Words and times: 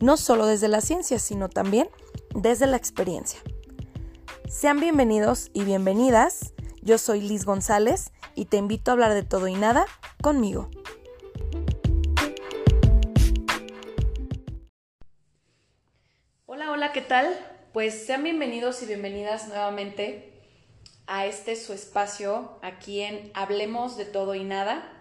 no 0.00 0.16
solo 0.16 0.46
desde 0.46 0.68
la 0.68 0.80
ciencia, 0.80 1.18
sino 1.18 1.48
también 1.48 1.88
desde 2.34 2.66
la 2.66 2.76
experiencia. 2.76 3.40
Sean 4.48 4.80
bienvenidos 4.80 5.50
y 5.52 5.64
bienvenidas. 5.64 6.52
Yo 6.82 6.98
soy 6.98 7.20
Liz 7.20 7.44
González 7.44 8.12
y 8.34 8.46
te 8.46 8.58
invito 8.58 8.90
a 8.90 8.94
hablar 8.94 9.14
de 9.14 9.22
todo 9.22 9.48
y 9.48 9.54
nada 9.54 9.86
conmigo. 10.22 10.70
Hola, 16.46 16.70
hola, 16.70 16.92
¿qué 16.92 17.00
tal? 17.00 17.34
Pues 17.72 18.06
sean 18.06 18.22
bienvenidos 18.22 18.82
y 18.82 18.86
bienvenidas 18.86 19.48
nuevamente 19.48 20.32
a 21.06 21.26
este 21.26 21.56
su 21.56 21.72
espacio 21.72 22.58
aquí 22.62 23.00
en 23.00 23.30
Hablemos 23.34 23.96
de 23.96 24.04
todo 24.04 24.34
y 24.34 24.44
nada. 24.44 24.92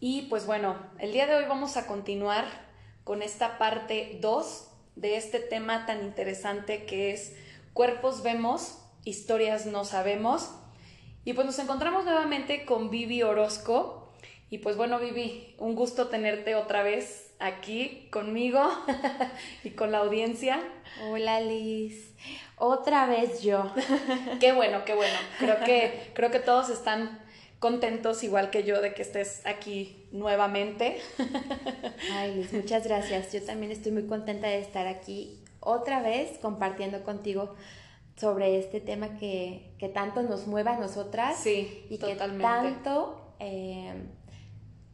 Y 0.00 0.22
pues 0.22 0.46
bueno, 0.46 0.76
el 0.98 1.12
día 1.12 1.26
de 1.26 1.34
hoy 1.34 1.44
vamos 1.46 1.76
a 1.76 1.86
continuar 1.86 2.69
con 3.04 3.22
esta 3.22 3.58
parte 3.58 4.18
2 4.20 4.68
de 4.96 5.16
este 5.16 5.38
tema 5.38 5.86
tan 5.86 6.04
interesante 6.04 6.84
que 6.84 7.12
es 7.12 7.34
cuerpos 7.72 8.22
vemos, 8.22 8.78
historias 9.04 9.66
no 9.66 9.84
sabemos. 9.84 10.50
Y 11.24 11.34
pues 11.34 11.46
nos 11.46 11.58
encontramos 11.58 12.04
nuevamente 12.04 12.64
con 12.64 12.90
Vivi 12.90 13.22
Orozco. 13.22 14.08
Y 14.48 14.58
pues 14.58 14.76
bueno, 14.76 14.98
Vivi, 14.98 15.54
un 15.58 15.74
gusto 15.74 16.08
tenerte 16.08 16.54
otra 16.54 16.82
vez 16.82 17.34
aquí 17.38 18.08
conmigo 18.10 18.68
y 19.64 19.70
con 19.70 19.92
la 19.92 19.98
audiencia. 19.98 20.60
Hola 21.08 21.40
Liz, 21.40 22.14
otra 22.56 23.06
vez 23.06 23.42
yo. 23.42 23.72
qué 24.40 24.52
bueno, 24.52 24.84
qué 24.84 24.94
bueno. 24.94 25.16
Creo 25.38 25.60
que, 25.64 26.10
creo 26.14 26.30
que 26.30 26.40
todos 26.40 26.68
están 26.68 27.20
contentos, 27.60 28.24
igual 28.24 28.50
que 28.50 28.64
yo, 28.64 28.80
de 28.80 28.94
que 28.94 29.02
estés 29.02 29.46
aquí 29.46 30.08
nuevamente. 30.10 30.98
Ay, 32.12 32.34
Liz, 32.34 32.52
muchas 32.52 32.84
gracias. 32.84 33.32
Yo 33.32 33.42
también 33.42 33.70
estoy 33.70 33.92
muy 33.92 34.06
contenta 34.06 34.48
de 34.48 34.58
estar 34.58 34.88
aquí 34.88 35.44
otra 35.60 36.02
vez 36.02 36.38
compartiendo 36.38 37.04
contigo 37.04 37.54
sobre 38.16 38.58
este 38.58 38.80
tema 38.80 39.16
que, 39.18 39.74
que 39.78 39.88
tanto 39.88 40.22
nos 40.22 40.46
mueve 40.46 40.70
a 40.70 40.78
nosotras 40.78 41.38
sí, 41.38 41.86
y 41.88 41.98
que 41.98 42.16
tanto 42.16 43.34
eh, 43.38 43.94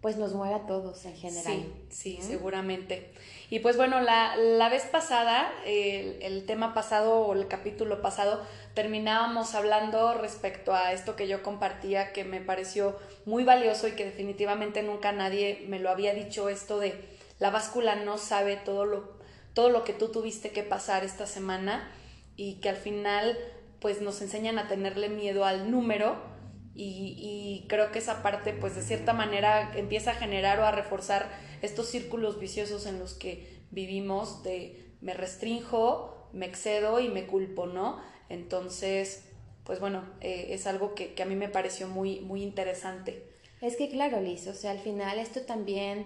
pues 0.07 0.19
nos 0.19 0.35
mueve 0.35 0.55
a 0.55 0.67
todos 0.69 1.05
en 1.05 1.17
general. 1.17 1.65
Sí, 1.91 2.19
sí, 2.21 2.23
seguramente. 2.23 3.11
Y 3.51 3.59
pues 3.59 3.77
bueno, 3.77 4.01
la, 4.01 4.37
la 4.37 4.69
vez 4.69 4.85
pasada, 4.85 5.53
el, 5.65 6.23
el, 6.23 6.47
tema 6.47 6.75
pasado 6.75 7.23
o 7.23 7.35
el 7.35 7.49
capítulo 7.49 8.01
pasado, 8.03 8.41
terminábamos 8.75 9.57
hablando 9.57 10.15
respecto 10.15 10.73
a 10.73 10.93
esto 10.93 11.17
que 11.17 11.27
yo 11.27 11.43
compartía, 11.43 12.13
que 12.13 12.23
me 12.23 12.41
pareció 12.41 12.97
muy 13.25 13.43
valioso 13.43 13.89
y 13.89 13.97
que 13.97 14.05
definitivamente 14.05 14.85
nunca 14.85 15.11
nadie 15.11 15.65
me 15.67 15.81
lo 15.81 15.91
había 15.91 16.15
dicho, 16.15 16.49
esto 16.49 16.79
de 16.79 16.95
la 17.41 17.51
báscula 17.51 17.97
no 17.97 18.17
sabe 18.17 18.55
todo 18.55 18.85
lo, 18.85 19.19
todo 19.55 19.71
lo 19.71 19.83
que 19.83 19.93
tú 19.93 20.13
tuviste 20.13 20.51
que 20.51 20.63
pasar 20.63 21.03
esta 21.03 21.27
semana 21.27 21.91
y 22.37 22.61
que 22.61 22.69
al 22.69 22.77
final 22.77 23.37
pues 23.81 24.01
nos 24.03 24.23
enseñan 24.23 24.61
a 24.61 24.69
tenerle 24.69 25.09
miedo 25.09 25.45
al 25.45 25.69
número 25.69 26.36
y, 26.77 27.65
creo 27.69 27.91
que 27.91 27.99
esa 27.99 28.23
parte, 28.23 28.53
pues 28.53 28.77
de 28.77 28.83
cierta 28.83 29.13
manera, 29.13 29.73
empieza 29.77 30.11
a 30.11 30.15
generar 30.15 30.61
o 30.61 30.65
a 30.65 30.73
reforzar 30.73 31.29
estos 31.63 31.89
círculos 31.89 32.39
viciosos 32.39 32.87
en 32.87 32.99
los 32.99 33.15
que 33.15 33.63
vivimos 33.71 34.43
de 34.43 34.95
me 35.01 35.15
restrinjo, 35.15 36.29
me 36.33 36.47
excedo 36.47 37.01
y 37.01 37.09
me 37.09 37.27
culpo, 37.27 37.67
¿no? 37.67 37.99
Entonces, 38.29 39.25
pues 39.65 39.81
bueno, 39.81 40.05
eh, 40.21 40.49
es 40.51 40.67
algo 40.67 40.95
que, 40.95 41.15
a 41.21 41.25
mí 41.25 41.35
me 41.35 41.49
pareció 41.49 41.89
muy, 41.89 42.21
muy 42.21 42.43
interesante. 42.43 43.27
Es 43.61 43.77
que 43.77 43.89
claro, 43.89 44.21
Liz, 44.21 44.47
o 44.47 44.55
sea, 44.55 44.73
al 44.73 44.79
final 44.79 45.19
esto 45.19 45.41
también 45.43 46.05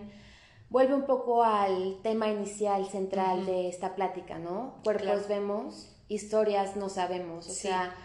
vuelve 0.69 0.95
un 0.95 1.05
poco 1.05 1.43
al 1.43 2.01
tema 2.03 2.29
inicial, 2.29 2.87
central 2.87 3.45
de 3.45 3.69
esta 3.69 3.97
plática, 3.97 4.39
¿no? 4.39 4.81
Cuerpos 4.85 5.27
vemos, 5.27 5.97
historias 6.09 6.77
no 6.77 6.89
sabemos, 6.89 7.49
o 7.49 7.53
sea 7.53 7.97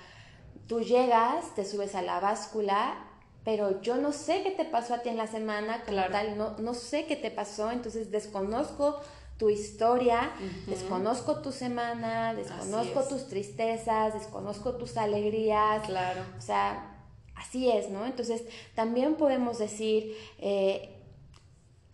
tú 0.68 0.82
llegas, 0.82 1.54
te 1.56 1.66
subes 1.66 1.96
a 1.96 2.02
la 2.02 2.20
báscula, 2.20 2.96
pero 3.44 3.82
yo 3.82 3.98
no 3.98 4.12
sé 4.12 4.42
qué 4.44 4.52
te 4.52 4.66
pasó 4.66 4.96
a 4.96 5.00
ti 5.00 5.10
en 5.10 5.18
la 5.18 5.28
semana, 5.28 5.84
como 5.86 6.02
tal, 6.12 6.38
no, 6.38 6.58
no 6.58 6.74
sé 6.74 7.06
qué 7.06 7.16
te 7.16 7.30
pasó, 7.30 7.72
entonces 7.72 8.12
desconozco 8.12 9.00
tu 9.38 9.50
historia, 9.50 10.32
desconozco 10.66 11.42
tu 11.42 11.52
semana, 11.52 12.34
desconozco 12.34 13.04
tus 13.04 13.28
tristezas, 13.28 14.14
desconozco 14.14 14.76
tus 14.76 14.96
alegrías. 14.96 15.84
Claro. 15.86 16.22
O 16.38 16.42
sea, 16.42 16.96
así 17.36 17.70
es, 17.70 17.90
¿no? 17.90 18.06
Entonces, 18.06 18.44
también 18.76 19.16
podemos 19.16 19.60
decir, 19.60 20.16
eh, 20.40 20.95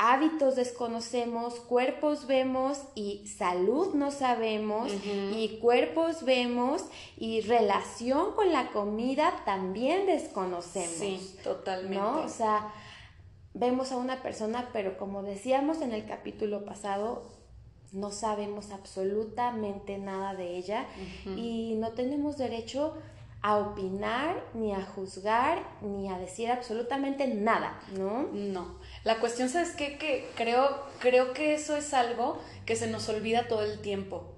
hábitos 0.03 0.55
desconocemos, 0.55 1.59
cuerpos 1.59 2.25
vemos 2.25 2.79
y 2.95 3.27
salud 3.27 3.93
no 3.93 4.09
sabemos 4.09 4.91
y 4.91 5.59
cuerpos 5.61 6.25
vemos 6.25 6.85
y 7.17 7.41
relación 7.41 8.33
con 8.33 8.51
la 8.51 8.71
comida 8.71 9.31
también 9.45 10.07
desconocemos. 10.07 10.89
Sí, 10.89 11.35
totalmente. 11.43 11.99
¿no? 11.99 12.21
O 12.21 12.29
sea, 12.29 12.73
vemos 13.53 13.91
a 13.91 13.97
una 13.97 14.23
persona, 14.23 14.69
pero 14.73 14.97
como 14.97 15.21
decíamos 15.21 15.81
en 15.81 15.91
el 15.91 16.07
capítulo 16.07 16.65
pasado, 16.65 17.29
no 17.91 18.09
sabemos 18.09 18.71
absolutamente 18.71 19.99
nada 19.99 20.33
de 20.33 20.57
ella 20.57 20.87
y 21.35 21.75
no 21.75 21.91
tenemos 21.91 22.39
derecho 22.39 22.95
a 23.43 23.57
opinar, 23.57 24.43
ni 24.55 24.71
a 24.73 24.83
juzgar, 24.83 25.61
ni 25.81 26.09
a 26.09 26.17
decir 26.17 26.49
absolutamente 26.49 27.27
nada, 27.27 27.79
¿no? 27.97 28.23
No. 28.33 28.79
La 29.03 29.19
cuestión, 29.19 29.49
¿sabes 29.49 29.71
qué? 29.71 29.97
Que 29.97 30.29
creo, 30.35 30.83
creo 30.99 31.33
que 31.33 31.53
eso 31.53 31.75
es 31.75 31.93
algo 31.93 32.39
que 32.65 32.75
se 32.75 32.87
nos 32.87 33.09
olvida 33.09 33.47
todo 33.47 33.63
el 33.63 33.81
tiempo, 33.81 34.35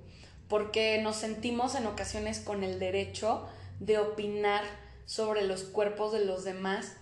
porque 0.47 1.01
nos 1.01 1.18
sentimos 1.18 1.75
en 1.75 1.85
ocasiones 1.85 2.40
con 2.40 2.63
el 2.63 2.79
derecho 2.79 3.46
de 3.79 3.97
opinar 3.97 4.63
sobre 5.06 5.44
los 5.44 5.63
cuerpos 5.63 6.13
de 6.13 6.24
los 6.24 6.44
demás 6.44 6.94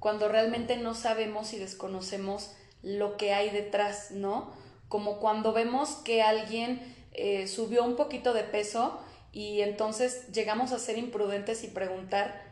cuando 0.00 0.28
realmente 0.28 0.76
no 0.76 0.94
sabemos 0.94 1.52
y 1.52 1.58
desconocemos 1.58 2.54
lo 2.82 3.16
que 3.16 3.32
hay 3.32 3.50
detrás, 3.50 4.10
¿no? 4.10 4.52
Como 4.88 5.18
cuando 5.18 5.52
vemos 5.52 5.90
que 6.04 6.22
alguien 6.22 6.94
eh, 7.12 7.46
subió 7.46 7.84
un 7.84 7.96
poquito 7.96 8.32
de 8.34 8.44
peso, 8.44 9.00
y 9.36 9.60
entonces 9.60 10.32
llegamos 10.32 10.72
a 10.72 10.78
ser 10.78 10.96
imprudentes 10.96 11.62
y 11.62 11.68
preguntar, 11.68 12.42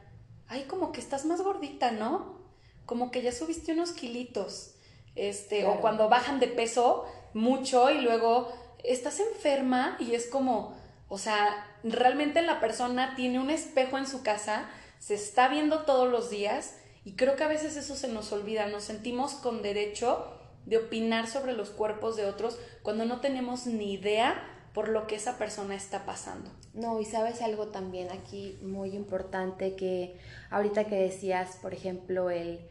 ay, 0.48 0.64
como 0.64 0.92
que 0.92 1.00
estás 1.00 1.24
más 1.24 1.40
gordita, 1.40 1.92
¿no? 1.92 2.43
Como 2.86 3.10
que 3.10 3.22
ya 3.22 3.32
subiste 3.32 3.72
unos 3.72 3.92
kilitos. 3.92 4.74
Este, 5.14 5.64
o 5.64 5.80
cuando 5.80 6.08
bajan 6.08 6.40
de 6.40 6.48
peso 6.48 7.04
mucho 7.34 7.90
y 7.90 8.00
luego 8.00 8.52
estás 8.82 9.20
enferma 9.20 9.96
y 10.00 10.14
es 10.14 10.26
como, 10.26 10.76
o 11.08 11.18
sea, 11.18 11.78
realmente 11.84 12.42
la 12.42 12.60
persona 12.60 13.14
tiene 13.14 13.38
un 13.38 13.50
espejo 13.50 13.96
en 13.96 14.06
su 14.06 14.22
casa, 14.22 14.68
se 14.98 15.14
está 15.14 15.48
viendo 15.48 15.84
todos 15.84 16.10
los 16.10 16.30
días 16.30 16.76
y 17.04 17.12
creo 17.12 17.36
que 17.36 17.44
a 17.44 17.48
veces 17.48 17.76
eso 17.76 17.94
se 17.94 18.08
nos 18.08 18.32
olvida, 18.32 18.66
nos 18.66 18.84
sentimos 18.84 19.34
con 19.34 19.62
derecho 19.62 20.26
de 20.66 20.78
opinar 20.78 21.28
sobre 21.28 21.52
los 21.52 21.70
cuerpos 21.70 22.16
de 22.16 22.26
otros 22.26 22.58
cuando 22.82 23.04
no 23.04 23.20
tenemos 23.20 23.66
ni 23.66 23.92
idea 23.92 24.53
por 24.74 24.88
lo 24.88 25.06
que 25.06 25.14
esa 25.14 25.38
persona 25.38 25.76
está 25.76 26.04
pasando. 26.04 26.50
No, 26.74 27.00
y 27.00 27.04
sabes 27.04 27.40
algo 27.40 27.68
también 27.68 28.10
aquí 28.10 28.58
muy 28.60 28.90
importante 28.90 29.76
que 29.76 30.18
ahorita 30.50 30.84
que 30.84 30.96
decías, 30.96 31.56
por 31.62 31.72
ejemplo, 31.72 32.28
el 32.28 32.68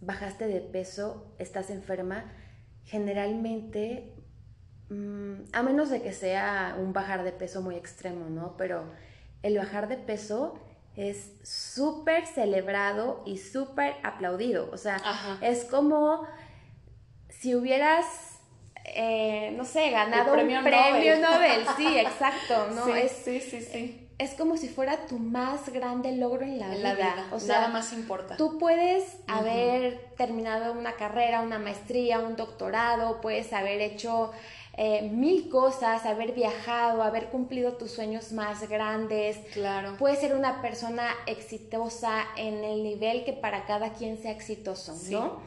bajaste 0.00 0.48
de 0.48 0.60
peso, 0.60 1.32
estás 1.38 1.70
enferma, 1.70 2.24
generalmente, 2.84 4.12
mm, 4.90 5.34
a 5.52 5.62
menos 5.62 5.88
de 5.90 6.02
que 6.02 6.12
sea 6.12 6.76
un 6.76 6.92
bajar 6.92 7.22
de 7.22 7.30
peso 7.30 7.62
muy 7.62 7.76
extremo, 7.76 8.28
¿no? 8.28 8.56
Pero 8.56 8.82
el 9.44 9.56
bajar 9.56 9.86
de 9.86 9.96
peso 9.96 10.58
es 10.96 11.32
súper 11.44 12.26
celebrado 12.26 13.22
y 13.24 13.38
súper 13.38 13.94
aplaudido. 14.02 14.68
O 14.72 14.76
sea, 14.76 14.96
es 15.40 15.64
como 15.64 16.26
si 17.28 17.54
hubieras 17.54 18.31
eh, 18.94 19.52
no 19.56 19.64
sé, 19.64 19.90
ganado 19.90 20.32
premio 20.32 20.58
un 20.58 20.64
premio 20.64 21.18
Nobel. 21.18 21.64
Sí, 21.76 21.98
exacto, 21.98 22.68
¿no? 22.74 22.84
Sí, 22.84 22.92
es, 22.92 23.12
sí, 23.12 23.40
sí, 23.40 23.62
sí. 23.62 24.08
Es 24.18 24.34
como 24.34 24.56
si 24.56 24.68
fuera 24.68 25.06
tu 25.06 25.18
más 25.18 25.70
grande 25.70 26.12
logro 26.12 26.42
en 26.42 26.58
la, 26.58 26.68
vida. 26.68 27.26
O 27.32 27.40
sea, 27.40 27.56
Nada 27.56 27.68
más 27.68 27.92
importa. 27.92 28.36
Tú 28.36 28.58
puedes 28.58 29.16
haber 29.26 30.12
terminado 30.16 30.74
una 30.74 30.92
carrera, 30.92 31.40
una 31.40 31.58
maestría, 31.58 32.20
un 32.20 32.36
doctorado, 32.36 33.20
puedes 33.20 33.52
haber 33.52 33.80
hecho 33.80 34.30
eh, 34.76 35.08
mil 35.10 35.48
cosas, 35.48 36.06
haber 36.06 36.32
viajado, 36.32 37.02
haber 37.02 37.30
cumplido 37.30 37.72
tus 37.72 37.90
sueños 37.90 38.32
más 38.32 38.68
grandes. 38.68 39.38
Claro. 39.54 39.96
Puedes 39.98 40.20
ser 40.20 40.36
una 40.36 40.62
persona 40.62 41.08
exitosa 41.26 42.24
en 42.36 42.62
el 42.64 42.82
nivel 42.82 43.24
que 43.24 43.32
para 43.32 43.64
cada 43.64 43.92
quien 43.94 44.22
sea 44.22 44.30
exitoso, 44.30 44.94
¿no? 45.10 45.40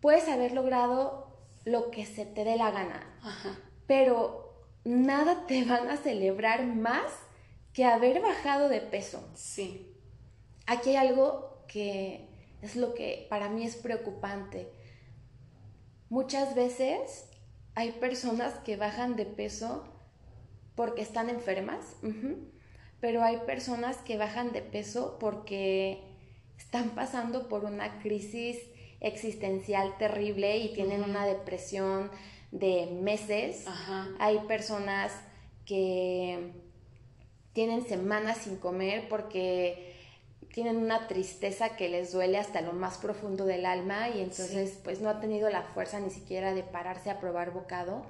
Puedes 0.00 0.28
haber 0.28 0.52
logrado 0.52 1.29
lo 1.70 1.90
que 1.90 2.06
se 2.06 2.26
te 2.26 2.44
dé 2.44 2.56
la 2.56 2.70
gana, 2.70 3.18
Ajá. 3.22 3.58
pero 3.86 4.54
nada 4.84 5.46
te 5.46 5.64
van 5.64 5.88
a 5.88 5.96
celebrar 5.96 6.66
más 6.66 7.12
que 7.72 7.84
haber 7.84 8.20
bajado 8.20 8.68
de 8.68 8.80
peso. 8.80 9.28
Sí. 9.34 9.94
Aquí 10.66 10.90
hay 10.90 11.08
algo 11.08 11.64
que 11.68 12.28
es 12.62 12.76
lo 12.76 12.94
que 12.94 13.26
para 13.30 13.48
mí 13.48 13.64
es 13.64 13.76
preocupante. 13.76 14.70
Muchas 16.08 16.54
veces 16.54 17.28
hay 17.74 17.92
personas 17.92 18.54
que 18.64 18.76
bajan 18.76 19.16
de 19.16 19.26
peso 19.26 19.84
porque 20.74 21.02
están 21.02 21.30
enfermas, 21.30 21.96
pero 23.00 23.22
hay 23.22 23.38
personas 23.38 23.98
que 23.98 24.16
bajan 24.16 24.52
de 24.52 24.62
peso 24.62 25.18
porque 25.20 26.02
están 26.58 26.90
pasando 26.90 27.48
por 27.48 27.64
una 27.64 28.00
crisis 28.00 28.58
existencial 29.00 29.96
terrible 29.98 30.58
y 30.58 30.72
tienen 30.72 31.02
una 31.02 31.26
depresión 31.26 32.10
de 32.52 32.86
meses. 32.86 33.66
Ajá. 33.66 34.08
Hay 34.18 34.38
personas 34.40 35.12
que 35.64 36.52
tienen 37.52 37.86
semanas 37.86 38.38
sin 38.38 38.56
comer 38.56 39.08
porque 39.08 39.90
tienen 40.52 40.78
una 40.78 41.06
tristeza 41.06 41.76
que 41.76 41.88
les 41.88 42.12
duele 42.12 42.38
hasta 42.38 42.60
lo 42.60 42.72
más 42.72 42.98
profundo 42.98 43.44
del 43.44 43.66
alma 43.66 44.08
y 44.08 44.20
entonces 44.20 44.78
pues 44.82 45.00
no 45.00 45.08
ha 45.08 45.20
tenido 45.20 45.48
la 45.48 45.62
fuerza 45.62 46.00
ni 46.00 46.10
siquiera 46.10 46.54
de 46.54 46.62
pararse 46.62 47.10
a 47.10 47.20
probar 47.20 47.52
bocado. 47.52 48.04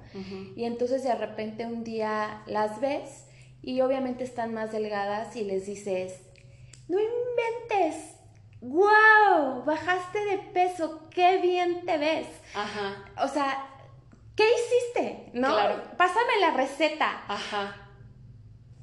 Y 0.55 0.63
entonces 0.63 1.03
de 1.03 1.13
repente 1.13 1.65
un 1.65 1.83
día 1.83 2.41
las 2.47 2.81
ves 2.81 3.25
y 3.61 3.81
obviamente 3.81 4.23
están 4.23 4.53
más 4.53 4.71
delgadas 4.71 5.35
y 5.35 5.43
les 5.43 5.67
dices, 5.67 6.19
no 6.87 6.97
inventes, 6.99 8.15
wow, 8.61 9.63
bajaste 9.65 10.19
de 10.25 10.37
peso, 10.37 11.07
qué 11.09 11.39
bien 11.39 11.85
te 11.85 11.97
ves. 11.97 12.27
Ajá. 12.55 13.05
O 13.23 13.27
sea, 13.27 13.67
¿qué 14.35 14.43
hiciste? 14.43 15.29
¿No? 15.33 15.49
Claro. 15.49 15.81
Pásame 15.97 16.39
la 16.39 16.51
receta. 16.51 17.23
Ajá. 17.27 17.75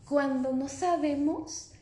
Cuando 0.09 0.53
no 0.53 0.69
sabemos 0.69 1.73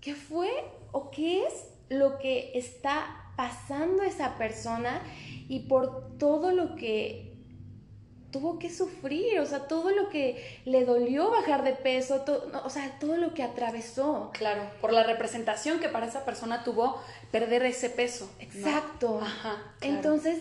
qué 0.00 0.14
fue 0.14 0.50
o 0.92 1.10
qué 1.10 1.46
es 1.46 1.66
lo 1.88 2.18
que 2.18 2.52
está 2.54 3.32
pasando 3.36 4.02
esa 4.02 4.36
persona 4.36 5.02
y 5.48 5.60
por 5.60 6.18
todo 6.18 6.52
lo 6.52 6.76
que 6.76 7.30
tuvo 8.30 8.58
que 8.58 8.70
sufrir, 8.70 9.40
o 9.40 9.46
sea, 9.46 9.66
todo 9.66 9.90
lo 9.90 10.08
que 10.08 10.60
le 10.64 10.84
dolió 10.84 11.30
bajar 11.30 11.64
de 11.64 11.72
peso, 11.72 12.24
no, 12.52 12.62
o 12.64 12.70
sea, 12.70 12.98
todo 13.00 13.16
lo 13.16 13.34
que 13.34 13.42
atravesó. 13.42 14.30
Claro. 14.32 14.62
Por 14.80 14.92
la 14.92 15.02
representación 15.02 15.80
que 15.80 15.88
para 15.88 16.06
esa 16.06 16.24
persona 16.24 16.64
tuvo 16.64 17.00
perder 17.30 17.64
ese 17.64 17.90
peso. 17.90 18.30
¿no? 18.38 18.42
Exacto. 18.44 19.20
Ajá. 19.22 19.74
claro. 19.78 19.96
Entonces, 19.96 20.38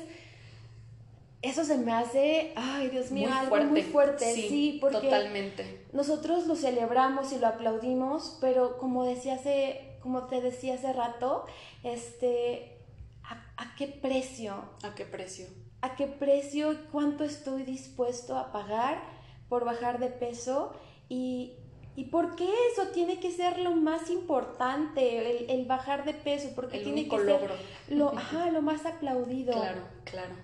eso 1.42 1.64
se 1.64 1.78
me 1.78 1.94
hace, 1.94 2.52
ay 2.56 2.90
Dios 2.90 3.12
mío, 3.12 3.30
muy 3.30 3.38
algo 3.38 3.50
fuerte. 3.50 3.68
muy 3.72 3.82
fuerte, 3.84 4.34
sí, 4.34 4.78
porque 4.82 4.98
Totalmente. 4.98 5.86
nosotros 5.94 6.48
lo 6.48 6.56
celebramos 6.56 7.32
y 7.32 7.40
lo 7.40 7.48
aplaudimos, 7.48 8.38
pero 8.42 8.78
como 8.78 9.06
decía 9.06 9.36
hace, 9.36 9.98
como 10.02 10.26
te 10.28 10.42
decía 10.42 10.74
hace 10.74 10.92
rato, 10.92 11.46
este, 11.84 12.78
¿a, 13.24 13.36
a 13.56 13.76
qué 13.78 13.88
precio? 13.88 14.66
¿A 14.84 14.94
qué 14.96 15.06
precio? 15.06 15.48
¿A 15.82 15.96
qué 15.96 16.08
precio? 16.08 16.76
¿Cuánto 16.92 17.24
estoy 17.24 17.64
dispuesto 17.64 18.38
a 18.38 18.52
pagar 18.52 19.02
por 19.48 19.64
bajar 19.64 20.00
de 20.00 20.08
peso? 20.08 20.74
Y, 21.08 21.54
¿y 22.00 22.06
por 22.06 22.36
qué 22.38 22.50
eso 22.72 22.88
tiene 22.94 23.20
que 23.20 23.30
ser 23.30 23.60
lo 23.60 23.72
más 23.76 24.10
importante, 24.10 25.02
el, 25.18 25.50
el 25.50 25.66
bajar 25.66 26.06
de 26.06 26.14
peso? 26.14 26.50
Porque 26.56 26.78
El 26.78 26.84
tiene 26.86 27.10
que 27.10 27.18
logro. 27.18 27.56
ser 27.58 27.98
lo, 27.98 28.18
ajá, 28.18 28.50
lo 28.52 28.62
más 28.62 28.86
aplaudido. 28.86 29.52
Claro, 29.52 29.82
claro. 30.06 30.36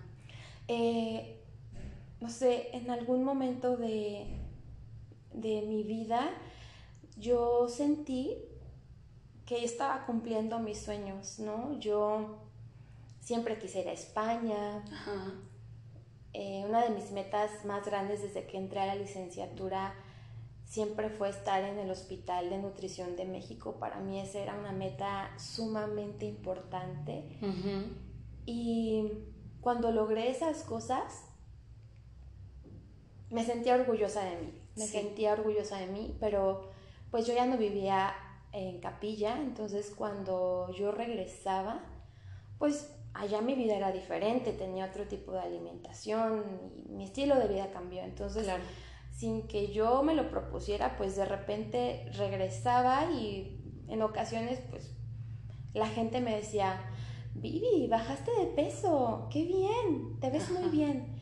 Eh, 0.68 1.42
no 2.20 2.30
sé, 2.30 2.70
en 2.74 2.90
algún 2.90 3.24
momento 3.24 3.78
de, 3.78 4.26
de 5.32 5.62
mi 5.62 5.84
vida 5.84 6.30
yo 7.18 7.70
sentí 7.70 8.36
que 9.46 9.64
estaba 9.64 10.06
cumpliendo 10.06 10.60
mis 10.60 10.80
sueños, 10.82 11.40
¿no? 11.40 11.80
Yo 11.80 12.40
siempre 13.22 13.58
quise 13.60 13.80
ir 13.80 13.88
a 13.88 13.94
España. 13.94 14.84
Ajá. 14.92 15.34
Eh, 16.34 16.66
una 16.68 16.84
de 16.84 16.90
mis 16.90 17.12
metas 17.12 17.64
más 17.64 17.86
grandes 17.86 18.22
desde 18.22 18.46
que 18.46 18.58
entré 18.58 18.82
a 18.82 18.88
la 18.88 18.96
licenciatura 18.96 19.94
siempre 20.66 21.10
fue 21.10 21.30
estar 21.30 21.64
en 21.64 21.80
el 21.80 21.90
Hospital 21.92 22.50
de 22.50 22.58
Nutrición 22.58 23.16
de 23.16 23.26
México. 23.26 23.78
Para 23.80 24.00
mí 24.00 24.20
esa 24.20 24.40
era 24.40 24.58
una 24.58 24.72
meta 24.72 25.32
sumamente 25.38 26.26
importante. 26.26 27.38
Y 28.46 29.10
cuando 29.62 29.92
logré 29.92 30.30
esas 30.30 30.64
cosas, 30.64 31.24
me 33.30 33.44
sentía 33.44 33.76
orgullosa 33.76 34.24
de 34.24 34.36
mí. 34.38 34.62
Me 34.76 34.86
Sí. 34.86 34.92
sentía 35.00 35.34
orgullosa 35.34 35.78
de 35.78 35.88
mí, 35.88 36.16
pero 36.20 36.70
pues 37.12 37.26
yo 37.26 37.34
ya 37.34 37.46
no 37.46 37.58
vivía 37.58 38.14
en 38.52 38.80
capilla, 38.82 39.40
entonces 39.42 39.94
cuando 39.96 40.72
yo 40.74 40.92
regresaba, 40.92 41.82
pues 42.58 42.92
allá 43.14 43.42
mi 43.42 43.54
vida 43.56 43.76
era 43.76 43.92
diferente, 43.92 44.52
tenía 44.52 44.86
otro 44.86 45.06
tipo 45.08 45.32
de 45.32 45.40
alimentación 45.40 46.44
y 46.86 46.92
mi 46.92 47.06
estilo 47.06 47.36
de 47.36 47.48
vida 47.48 47.72
cambió. 47.72 48.02
Entonces, 48.04 48.44
Claro. 48.44 48.64
Sin 49.16 49.48
que 49.48 49.72
yo 49.72 50.04
me 50.04 50.14
lo 50.14 50.30
propusiera, 50.30 50.98
pues 50.98 51.16
de 51.16 51.26
repente 51.26 52.10
regresaba 52.18 53.12
y 53.12 53.62
en 53.88 54.02
ocasiones 54.02 54.60
pues 54.70 54.94
la 55.74 55.88
gente 55.88 56.20
me 56.22 56.36
decía, 56.36 56.82
Vivi, 57.34 57.88
bajaste 57.90 58.32
de 58.40 58.46
peso, 58.48 59.28
qué 59.32 59.44
bien, 59.46 60.20
te 60.20 60.30
ves 60.30 60.50
muy 60.52 60.70
bien. 60.70 61.16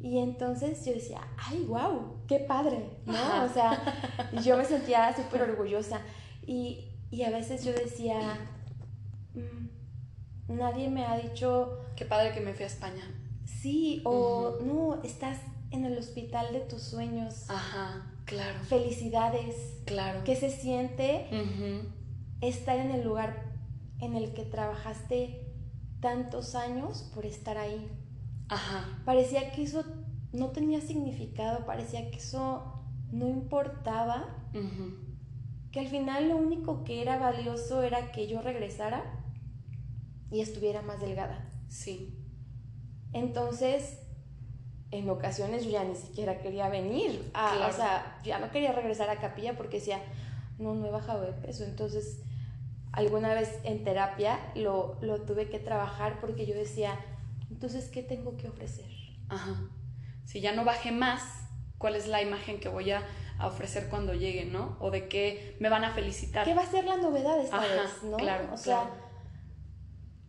Y 0.00 0.18
entonces 0.18 0.84
yo 0.84 0.92
decía, 0.92 1.20
ay, 1.38 1.64
wow, 1.68 2.24
qué 2.26 2.40
padre, 2.40 2.98
¿no? 3.06 3.44
O 3.44 3.48
sea, 3.48 3.80
yo 4.42 4.56
me 4.56 4.64
sentía 4.64 5.14
súper 5.16 5.42
orgullosa. 5.42 6.00
Y, 6.44 6.88
y 7.12 7.22
a 7.22 7.30
veces 7.30 7.64
yo 7.64 7.72
decía, 7.72 8.18
"Mm, 9.34 10.56
nadie 10.56 10.90
me 10.90 11.04
ha 11.06 11.16
dicho 11.18 11.78
Qué 11.94 12.04
padre 12.04 12.32
que 12.32 12.40
me 12.40 12.52
fui 12.54 12.64
a 12.64 12.66
España. 12.66 13.04
sí 13.44 14.02
o 14.04 14.58
no, 14.64 15.00
estás 15.04 15.38
en 15.72 15.84
el 15.84 15.98
hospital 15.98 16.52
de 16.52 16.60
tus 16.60 16.82
sueños. 16.82 17.48
Ajá, 17.48 18.12
claro. 18.24 18.58
Felicidades. 18.64 19.56
Claro. 19.86 20.22
¿Qué 20.24 20.36
se 20.36 20.50
siente 20.50 21.26
estar 22.40 22.78
en 22.78 22.90
el 22.90 23.04
lugar 23.04 23.52
en 24.00 24.14
el 24.16 24.34
que 24.34 24.44
trabajaste 24.44 25.46
tantos 26.00 26.54
años 26.54 27.10
por 27.14 27.26
estar 27.26 27.58
ahí? 27.58 27.90
Ajá. 28.48 29.02
Parecía 29.04 29.52
que 29.52 29.62
eso 29.62 29.84
no 30.32 30.48
tenía 30.48 30.80
significado, 30.80 31.66
parecía 31.66 32.10
que 32.10 32.18
eso 32.18 32.84
no 33.10 33.28
importaba, 33.28 34.26
que 35.70 35.80
al 35.80 35.88
final 35.88 36.28
lo 36.28 36.36
único 36.36 36.84
que 36.84 37.02
era 37.02 37.18
valioso 37.18 37.82
era 37.82 38.12
que 38.12 38.28
yo 38.28 38.42
regresara 38.42 39.04
y 40.30 40.40
estuviera 40.40 40.82
más 40.82 41.00
delgada. 41.00 41.50
Sí. 41.68 42.18
Entonces, 43.12 43.98
en 44.92 45.08
ocasiones 45.10 45.64
yo 45.64 45.70
ya 45.70 45.84
ni 45.84 45.96
siquiera 45.96 46.38
quería 46.40 46.68
venir, 46.68 47.30
a- 47.34 47.52
Claro. 47.56 47.72
o 47.72 47.76
sea, 47.76 48.20
ya 48.22 48.38
no 48.38 48.50
quería 48.50 48.72
regresar 48.72 49.08
a 49.10 49.16
capilla 49.20 49.56
porque 49.56 49.78
decía, 49.78 50.00
no, 50.58 50.74
no 50.74 50.86
he 50.86 50.90
bajado 50.90 51.22
de 51.22 51.32
peso. 51.32 51.64
Entonces, 51.64 52.20
alguna 52.92 53.32
vez 53.34 53.58
en 53.64 53.84
terapia 53.84 54.38
lo, 54.54 54.98
lo 55.00 55.22
tuve 55.22 55.48
que 55.48 55.58
trabajar 55.58 56.20
porque 56.20 56.46
yo 56.46 56.54
decía, 56.54 56.94
entonces, 57.50 57.88
¿qué 57.88 58.02
tengo 58.02 58.36
que 58.36 58.48
ofrecer? 58.48 58.86
Ajá. 59.28 59.56
Si 60.24 60.40
ya 60.40 60.52
no 60.54 60.64
bajé 60.64 60.92
más, 60.92 61.22
¿cuál 61.78 61.96
es 61.96 62.06
la 62.06 62.20
imagen 62.22 62.60
que 62.60 62.68
voy 62.68 62.90
a, 62.90 63.02
a 63.38 63.46
ofrecer 63.46 63.88
cuando 63.88 64.12
llegue, 64.12 64.44
no? 64.44 64.76
O 64.78 64.90
de 64.90 65.08
qué 65.08 65.56
me 65.58 65.68
van 65.70 65.84
a 65.84 65.92
felicitar. 65.94 66.44
¿Qué 66.44 66.54
va 66.54 66.62
a 66.62 66.66
ser 66.70 66.84
la 66.84 66.98
novedad 66.98 67.40
esta 67.40 67.56
Ajá, 67.56 67.66
vez, 67.82 68.02
no? 68.04 68.18
claro, 68.18 68.44
o 68.52 68.56
sea, 68.58 68.80
claro. 68.82 68.94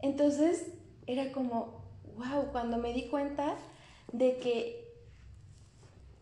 entonces 0.02 0.68
era 1.06 1.32
como, 1.32 1.82
wow, 2.18 2.52
cuando 2.52 2.78
me 2.78 2.94
di 2.94 3.10
cuenta 3.10 3.56
de 4.14 4.38
que 4.38 4.84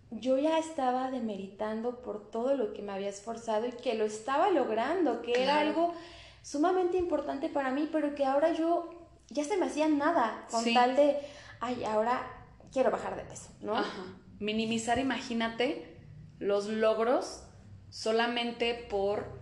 yo 0.10 0.38
ya 0.38 0.58
estaba 0.58 1.12
demeritando 1.12 2.02
por 2.02 2.32
todo 2.32 2.56
lo 2.56 2.74
que 2.74 2.82
me 2.82 2.92
había 2.92 3.10
esforzado 3.10 3.68
y 3.68 3.72
que 3.74 3.94
lo 3.94 4.06
estaba 4.06 4.50
logrando, 4.50 5.22
que 5.22 5.44
era 5.44 5.60
algo 5.60 5.94
sumamente 6.42 6.98
importante 6.98 7.48
para 7.50 7.72
mí, 7.72 7.88
pero 7.92 8.16
que 8.16 8.26
ahora 8.26 8.52
yo 8.54 8.90
ya 9.30 9.44
se 9.44 9.58
me 9.58 9.68
hacía 9.68 9.88
nada 9.88 10.48
con 10.50 10.64
Sí. 10.64 10.74
tal 10.74 10.96
de, 10.96 11.18
ay, 11.60 11.84
ahora 11.86 12.28
quiero 12.74 12.92
bajar 12.92 13.16
de 13.16 13.24
peso, 13.24 13.50
¿no? 13.62 13.76
Ajá. 13.78 14.04
Minimizar, 14.40 14.98
imagínate, 14.98 15.98
los 16.40 16.68
logros 16.68 17.44
solamente 17.90 18.74
por 18.90 19.40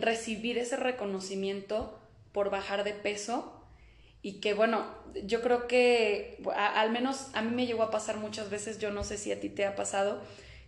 recibir 0.00 0.58
ese 0.58 0.76
reconocimiento 0.76 1.98
por 2.32 2.50
bajar 2.50 2.84
de 2.84 2.92
peso 2.92 3.59
y 4.22 4.40
que 4.40 4.54
bueno, 4.54 4.86
yo 5.24 5.42
creo 5.42 5.66
que 5.66 6.42
al 6.54 6.90
menos 6.90 7.28
a 7.34 7.42
mí 7.42 7.54
me 7.54 7.66
llegó 7.66 7.82
a 7.82 7.90
pasar 7.90 8.16
muchas 8.18 8.50
veces, 8.50 8.78
yo 8.78 8.90
no 8.90 9.04
sé 9.04 9.16
si 9.16 9.32
a 9.32 9.40
ti 9.40 9.48
te 9.48 9.64
ha 9.64 9.74
pasado, 9.74 10.20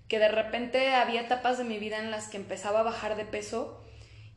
que 0.08 0.18
de 0.18 0.28
repente 0.28 0.94
había 0.94 1.22
etapas 1.22 1.58
de 1.58 1.64
mi 1.64 1.78
vida 1.78 1.98
en 1.98 2.10
las 2.10 2.28
que 2.28 2.36
empezaba 2.36 2.80
a 2.80 2.84
bajar 2.84 3.16
de 3.16 3.24
peso 3.24 3.82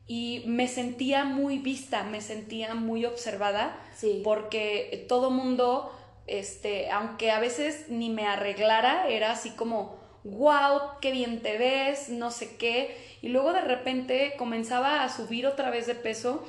y 0.06 0.44
me 0.46 0.68
sentía 0.68 1.24
muy 1.24 1.58
vista, 1.58 2.04
me 2.04 2.20
sentía 2.20 2.74
muy 2.74 3.04
observada, 3.04 3.76
porque 4.22 5.04
todo 5.08 5.30
mundo, 5.30 5.92
este, 6.26 6.90
aunque 6.90 7.30
a 7.30 7.40
veces 7.40 7.86
ni 7.88 8.10
me 8.10 8.26
arreglara, 8.26 9.08
era 9.08 9.32
así 9.32 9.50
como, 9.50 9.98
wow, 10.22 10.80
qué 11.00 11.10
bien 11.10 11.42
te 11.42 11.58
ves, 11.58 12.08
no 12.08 12.30
sé 12.30 12.56
qué, 12.56 12.96
y 13.20 13.28
luego 13.28 13.52
de 13.52 13.62
repente 13.62 14.34
comenzaba 14.38 15.02
a 15.02 15.08
subir 15.08 15.46
otra 15.46 15.70
vez 15.70 15.86
de 15.86 15.96
peso 15.96 16.46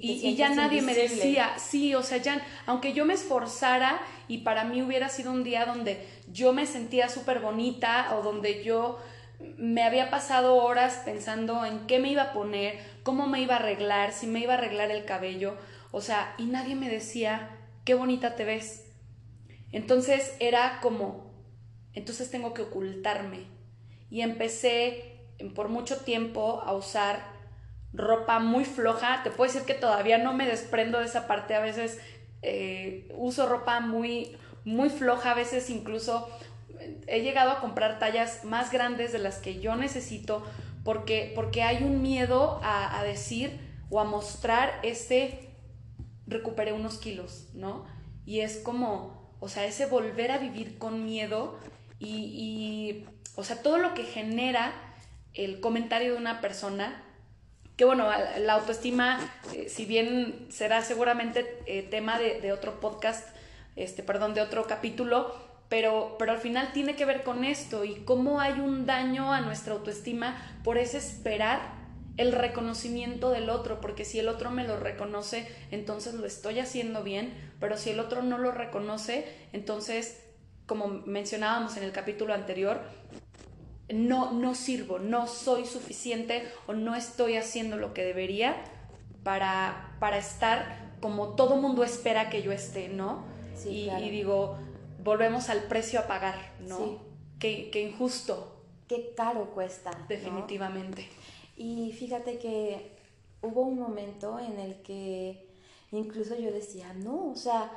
y, 0.00 0.34
ya 0.36 0.48
nadie 0.50 0.80
me 0.80 0.94
decía, 0.94 1.58
sí, 1.58 1.94
o 1.94 2.02
sea, 2.02 2.18
ya, 2.18 2.44
aunque 2.66 2.92
yo 2.92 3.04
me 3.04 3.14
esforzara 3.14 4.00
y 4.28 4.38
para 4.38 4.64
mí 4.64 4.82
hubiera 4.82 5.08
sido 5.08 5.32
un 5.32 5.44
día 5.44 5.66
donde 5.66 6.06
yo 6.32 6.52
me 6.52 6.66
sentía 6.66 7.08
súper 7.08 7.40
bonita 7.40 8.16
o 8.16 8.22
donde 8.22 8.64
yo 8.64 8.98
me 9.58 9.82
había 9.82 10.10
pasado 10.10 10.56
horas 10.56 11.02
pensando 11.04 11.64
en 11.64 11.86
qué 11.86 11.98
me 11.98 12.10
iba 12.10 12.22
a 12.22 12.32
poner, 12.32 12.78
cómo 13.02 13.26
me 13.26 13.40
iba 13.40 13.54
a 13.54 13.58
arreglar, 13.58 14.12
si 14.12 14.26
me 14.26 14.40
iba 14.40 14.54
a 14.54 14.58
arreglar 14.58 14.90
el 14.90 15.04
cabello, 15.04 15.56
o 15.90 16.00
sea, 16.00 16.34
y 16.38 16.44
nadie 16.44 16.74
me 16.74 16.88
decía, 16.88 17.58
qué 17.84 17.94
bonita 17.94 18.34
te 18.34 18.44
ves. 18.44 18.86
Entonces 19.72 20.34
era 20.38 20.80
como, 20.80 21.32
entonces 21.92 22.30
tengo 22.30 22.54
que 22.54 22.62
ocultarme. 22.62 23.46
Y 24.10 24.20
empecé 24.20 25.20
por 25.54 25.68
mucho 25.68 25.98
tiempo 25.98 26.62
a 26.64 26.74
usar 26.74 27.31
ropa 27.92 28.38
muy 28.38 28.64
floja. 28.64 29.22
Te 29.22 29.30
puedo 29.30 29.52
decir 29.52 29.66
que 29.66 29.74
todavía 29.74 30.18
no 30.18 30.32
me 30.32 30.46
desprendo 30.46 30.98
de 30.98 31.06
esa 31.06 31.26
parte. 31.26 31.54
A 31.54 31.60
veces 31.60 32.00
eh, 32.42 33.12
uso 33.16 33.48
ropa 33.48 33.80
muy, 33.80 34.36
muy 34.64 34.90
floja, 34.90 35.32
a 35.32 35.34
veces 35.34 35.70
incluso 35.70 36.28
he 37.06 37.22
llegado 37.22 37.50
a 37.50 37.60
comprar 37.60 37.98
tallas 37.98 38.44
más 38.44 38.70
grandes 38.70 39.12
de 39.12 39.18
las 39.18 39.38
que 39.38 39.60
yo 39.60 39.76
necesito 39.76 40.44
porque, 40.84 41.32
porque 41.34 41.62
hay 41.62 41.84
un 41.84 42.02
miedo 42.02 42.60
a, 42.62 43.02
decir 43.04 43.60
o 43.90 44.00
a 44.00 44.04
mostrar 44.04 44.80
ese 44.82 45.48
recuperé 46.26 46.72
unos 46.72 46.98
kilos, 46.98 47.48
¿no? 47.54 47.84
Y 48.24 48.40
es 48.40 48.58
como, 48.58 49.36
o 49.40 49.48
sea, 49.48 49.64
ese 49.64 49.86
volver 49.86 50.30
a 50.30 50.38
vivir 50.38 50.78
con 50.78 51.04
miedo 51.04 51.58
y, 51.98 53.04
o 53.36 53.44
sea, 53.44 53.62
todo 53.62 53.78
lo 53.78 53.94
que 53.94 54.04
genera 54.04 54.72
el 55.34 55.60
comentario 55.60 56.12
de 56.12 56.18
una 56.18 56.40
persona, 56.40 57.04
que 57.82 57.86
bueno, 57.86 58.08
la 58.38 58.52
autoestima, 58.52 59.18
eh, 59.52 59.68
si 59.68 59.86
bien 59.86 60.46
será 60.50 60.82
seguramente 60.82 61.58
eh, 61.66 61.82
tema 61.82 62.16
de, 62.16 62.40
de, 62.40 62.52
otro 62.52 62.78
podcast, 62.78 63.28
este, 63.74 64.04
perdón, 64.04 64.34
de 64.34 64.40
otro 64.40 64.68
capítulo, 64.68 65.34
pero, 65.68 66.14
pero 66.16 66.30
al 66.30 66.38
final 66.38 66.70
tiene 66.72 66.94
que 66.94 67.04
ver 67.04 67.24
con 67.24 67.42
esto 67.42 67.84
y 67.84 67.96
cómo 68.04 68.38
hay 68.38 68.52
un 68.60 68.86
daño 68.86 69.32
a 69.32 69.40
nuestra 69.40 69.72
autoestima 69.72 70.36
por 70.62 70.78
ese 70.78 70.98
esperar 70.98 71.72
el 72.18 72.30
reconocimiento 72.30 73.30
del 73.30 73.50
otro, 73.50 73.80
porque 73.80 74.04
si 74.04 74.20
el 74.20 74.28
otro 74.28 74.52
me 74.52 74.62
lo 74.62 74.78
reconoce, 74.78 75.48
entonces 75.72 76.14
lo 76.14 76.24
estoy 76.24 76.60
haciendo 76.60 77.02
bien, 77.02 77.34
pero 77.58 77.76
si 77.76 77.90
el 77.90 77.98
otro 77.98 78.22
no 78.22 78.38
lo 78.38 78.52
reconoce, 78.52 79.26
entonces, 79.52 80.22
como 80.66 80.86
mencionábamos 80.86 81.76
en 81.76 81.82
el 81.82 81.90
capítulo 81.90 82.32
anterior, 82.32 82.80
no, 83.88 84.32
no 84.32 84.54
sirvo, 84.54 84.98
no 84.98 85.26
soy 85.26 85.66
suficiente 85.66 86.44
o 86.66 86.72
no 86.72 86.94
estoy 86.94 87.36
haciendo 87.36 87.76
lo 87.76 87.94
que 87.94 88.04
debería 88.04 88.56
para, 89.22 89.96
para 90.00 90.18
estar 90.18 90.92
como 91.00 91.30
todo 91.30 91.56
mundo 91.56 91.84
espera 91.84 92.30
que 92.30 92.42
yo 92.42 92.52
esté, 92.52 92.88
¿no? 92.88 93.24
Sí, 93.54 93.90
y 93.90 94.10
digo, 94.10 94.56
volvemos 95.02 95.48
al 95.50 95.64
precio 95.64 96.00
a 96.00 96.06
pagar, 96.06 96.52
¿no? 96.60 96.78
Sí. 96.78 96.98
Qué, 97.38 97.82
injusto. 97.82 98.56
Qué 98.88 99.14
caro 99.16 99.50
cuesta. 99.50 99.90
Definitivamente. 100.08 101.08
Y 101.56 101.92
fíjate 101.92 102.38
que 102.38 102.96
hubo 103.42 103.62
un 103.62 103.78
momento 103.78 104.38
en 104.38 104.60
el 104.60 104.76
que 104.82 105.48
incluso 105.90 106.36
yo 106.38 106.52
decía, 106.52 106.92
no, 106.94 107.32
o 107.32 107.36
sea, 107.36 107.70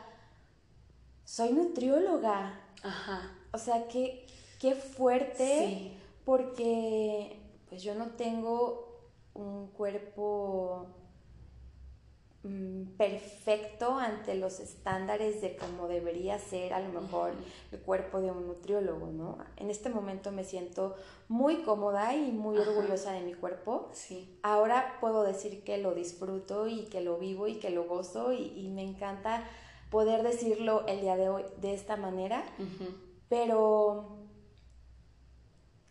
soy 1.25 1.51
nutrióloga. 1.51 2.61
Ajá. 2.83 3.31
O 3.51 3.57
sea, 3.57 3.87
qué, 3.87 4.24
qué 4.65 4.75
fuerte, 4.75 5.67
sí. 5.67 5.97
porque 6.23 7.39
pues 7.69 7.83
yo 7.83 7.95
no 7.95 8.07
tengo 8.11 9.01
un 9.33 9.67
cuerpo 9.67 10.87
Mm, 12.45 12.95
perfecto 12.95 13.97
ante 13.97 14.35
los 14.35 14.59
estándares 14.59 15.41
de 15.41 15.57
cómo 15.57 15.87
debería 15.87 16.37
ser 16.37 16.75
a 16.75 16.79
lo 16.79 17.01
mejor 17.01 17.31
el 17.71 17.79
cuerpo 17.79 18.21
de 18.21 18.29
un 18.29 18.45
nutriólogo, 18.45 19.07
¿no? 19.07 19.39
En 19.57 19.71
este 19.71 19.89
momento 19.89 20.31
me 20.31 20.43
siento 20.43 20.95
muy 21.27 21.63
cómoda 21.63 22.15
y 22.15 22.31
muy 22.31 22.59
orgullosa 22.59 23.13
de 23.13 23.21
mi 23.21 23.33
cuerpo. 23.33 23.89
Sí. 23.93 24.37
Ahora 24.43 24.97
puedo 25.01 25.23
decir 25.23 25.63
que 25.63 25.79
lo 25.79 25.95
disfruto 25.95 26.67
y 26.67 26.83
que 26.83 27.01
lo 27.01 27.17
vivo 27.17 27.47
y 27.47 27.55
que 27.55 27.71
lo 27.71 27.85
gozo 27.85 28.31
y, 28.31 28.69
me 28.75 28.83
encanta 28.83 29.43
poder 29.89 30.21
decirlo 30.21 30.85
el 30.87 31.01
día 31.01 31.17
de 31.17 31.29
hoy 31.29 31.43
de 31.61 31.73
esta 31.73 31.95
manera, 31.95 32.43
pero 33.27 34.24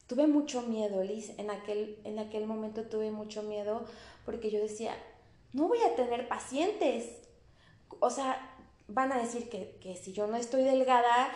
tuve 0.07 0.27
mucho 0.27 0.63
miedo, 0.63 1.03
Liz, 1.03 1.33
en 1.39 1.51
aquel, 1.51 1.99
en 2.05 2.19
aquel 2.19 2.47
momento 2.47 2.83
tuve 2.85 3.11
mucho 3.11 3.43
miedo 3.43 3.85
porque 4.25 4.51
yo 4.51 4.61
decía, 4.61 4.95
no 5.53 5.69
voy 5.69 5.79
a 5.83 5.95
tener 5.97 6.29
pacientes. 6.29 7.09
O 8.01 8.11
sea, 8.11 8.57
van 8.89 9.13
a 9.13 9.19
decir 9.19 9.49
que, 9.49 9.97
si 9.97 10.13
yo 10.13 10.27
no 10.27 10.37
estoy 10.37 10.65
delgada, 10.65 11.29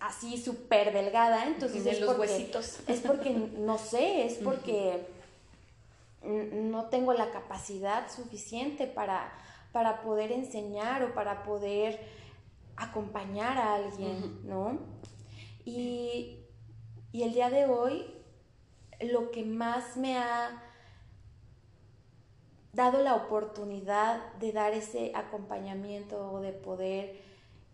así 0.00 0.38
súper 0.38 0.92
delgada, 0.92 1.46
entonces 1.46 1.84
es, 1.86 2.00
los 2.00 2.14
porque, 2.14 2.32
huesitos. 2.32 2.80
es 2.86 3.00
porque 3.00 3.30
no 3.30 3.78
sé, 3.78 4.26
es 4.26 4.34
porque 4.34 5.06
no 6.22 6.86
tengo 6.86 7.12
la 7.12 7.30
capacidad 7.30 8.10
suficiente 8.10 8.86
para, 8.86 9.32
para 9.72 10.02
poder 10.02 10.32
enseñar 10.32 11.02
o 11.04 11.14
para 11.14 11.44
poder 11.44 12.00
acompañar 12.76 13.58
a 13.58 13.74
alguien, 13.74 14.40
¿no? 14.44 14.78
Y, 15.64 16.45
y 17.16 17.22
el 17.22 17.32
día 17.32 17.48
de 17.48 17.64
hoy, 17.64 18.04
lo 19.00 19.30
que 19.30 19.42
más 19.42 19.96
me 19.96 20.18
ha 20.18 20.62
dado 22.74 23.00
la 23.00 23.14
oportunidad 23.14 24.34
de 24.34 24.52
dar 24.52 24.74
ese 24.74 25.12
acompañamiento 25.14 26.30
o 26.30 26.40
de 26.40 26.52
poder 26.52 27.18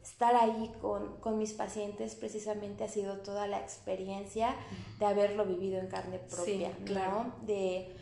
estar 0.01 0.37
ahí 0.37 0.71
con, 0.81 1.39
mis 1.39 1.55
pacientes 1.55 2.15
precisamente 2.15 2.85
ha 2.85 2.89
sido 2.89 3.17
toda 3.17 3.49
la 3.49 3.59
experiencia 3.59 4.55
de 5.01 5.07
haberlo 5.07 5.45
vivido 5.45 5.81
en 5.81 5.89
carne 5.89 6.21
propia, 6.21 6.71
claro. 6.85 7.33
De, 7.45 7.97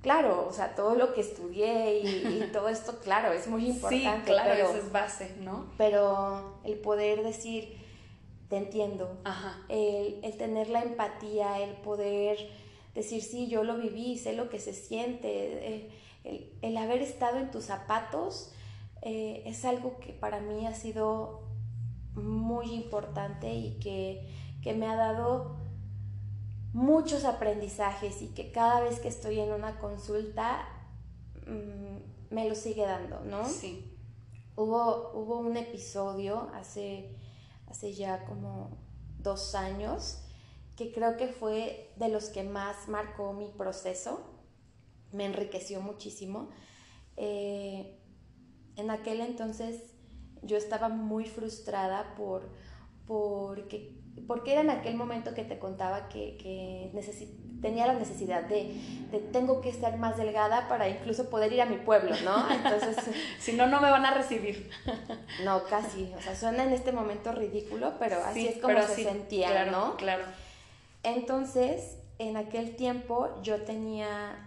claro, 0.00 0.46
o 0.48 0.52
sea, 0.52 0.76
todo 0.76 0.94
lo 0.94 1.12
que 1.12 1.22
estudié 1.22 2.02
y, 2.04 2.50
todo 2.52 2.68
esto, 2.68 3.00
claro, 3.00 3.32
es 3.32 3.48
muy 3.48 3.66
importante. 3.66 4.14
Sí, 4.16 4.22
claro, 4.26 4.52
eso 4.54 4.76
es 4.76 4.92
base, 4.92 5.34
¿no? 5.40 5.72
Pero 5.76 6.60
el 6.62 6.78
poder 6.78 7.24
decir, 7.24 7.83
te 8.54 8.58
entiendo, 8.58 9.18
El, 9.68 10.20
el 10.22 10.36
tener 10.36 10.68
la 10.68 10.82
empatía, 10.82 11.58
el 11.60 11.72
poder 11.78 12.38
decir, 12.94 13.20
sí, 13.20 13.48
yo 13.48 13.64
lo 13.64 13.78
viví, 13.78 14.16
sé 14.16 14.32
lo 14.34 14.48
que 14.48 14.60
se 14.60 14.72
siente, 14.72 15.88
eh, 16.22 16.58
el, 16.62 16.76
haber 16.76 17.02
estado 17.02 17.38
en 17.38 17.50
tus 17.50 17.64
zapatos 17.64 18.52
eh, 19.02 19.42
es 19.44 19.64
algo 19.64 19.98
que 19.98 20.12
para 20.12 20.38
mí 20.38 20.68
ha 20.68 20.74
sido 20.74 21.48
muy 22.14 22.72
importante 22.72 23.52
y 23.52 23.80
que, 23.80 24.30
me 24.76 24.86
ha 24.86 24.94
dado 24.94 25.56
muchos 26.72 27.24
aprendizajes 27.24 28.22
y 28.22 28.28
que 28.28 28.52
cada 28.52 28.80
vez 28.80 29.00
que 29.00 29.08
estoy 29.08 29.40
en 29.40 29.52
una 29.52 29.78
consulta 29.78 30.66
mm, 31.46 32.32
me 32.34 32.48
lo 32.48 32.54
sigue 32.54 32.86
dando, 32.86 33.20
¿no? 33.24 33.46
Sí. 33.46 33.90
Hubo, 34.56 35.10
hubo 35.12 35.38
un 35.38 35.56
episodio 35.56 36.48
hace, 36.54 37.16
hace 37.74 37.92
ya 37.92 38.24
como 38.24 38.70
dos 39.18 39.56
años 39.56 40.20
que 40.76 40.92
creo 40.92 41.16
que 41.16 41.26
fue 41.26 41.92
de 41.96 42.08
los 42.08 42.28
que 42.28 42.44
más 42.44 42.88
marcó 42.88 43.32
mi 43.32 43.48
proceso 43.48 44.20
me 45.10 45.26
enriqueció 45.26 45.80
muchísimo. 45.80 46.50
Eh, 47.16 47.98
en 48.76 48.90
aquel 48.90 49.20
entonces 49.20 49.92
yo 50.42 50.56
estaba 50.56 50.88
muy 50.88 51.24
frustrada 51.24 52.14
por, 52.14 52.48
porque, 53.06 54.00
porque 54.28 54.52
era 54.52 54.60
en 54.60 54.70
aquel 54.70 54.94
momento 54.94 55.34
que 55.34 55.44
te 55.44 55.58
contaba 55.58 56.08
que, 56.08 56.36
que 56.36 56.90
tenía 57.64 57.86
la 57.86 57.94
necesidad 57.94 58.42
de, 58.42 58.78
de, 59.10 59.20
tengo 59.20 59.62
que 59.62 59.70
estar 59.70 59.96
más 59.96 60.18
delgada 60.18 60.68
para 60.68 60.86
incluso 60.86 61.30
poder 61.30 61.50
ir 61.50 61.62
a 61.62 61.64
mi 61.64 61.78
pueblo, 61.78 62.14
¿no? 62.22 62.50
Entonces, 62.50 62.94
si 63.38 63.54
no, 63.54 63.66
no 63.66 63.80
me 63.80 63.90
van 63.90 64.04
a 64.04 64.12
recibir. 64.12 64.70
no, 65.44 65.64
casi, 65.64 66.12
o 66.14 66.20
sea, 66.20 66.36
suena 66.36 66.64
en 66.64 66.74
este 66.74 66.92
momento 66.92 67.32
ridículo, 67.32 67.94
pero 67.98 68.22
así 68.22 68.46
es 68.46 68.58
como 68.58 68.82
se 68.82 69.04
sentía, 69.04 69.64
¿no? 69.64 69.96
Claro. 69.96 70.24
Entonces, 71.02 71.96
en 72.18 72.36
aquel 72.36 72.76
tiempo 72.76 73.30
yo 73.42 73.62
tenía 73.62 74.46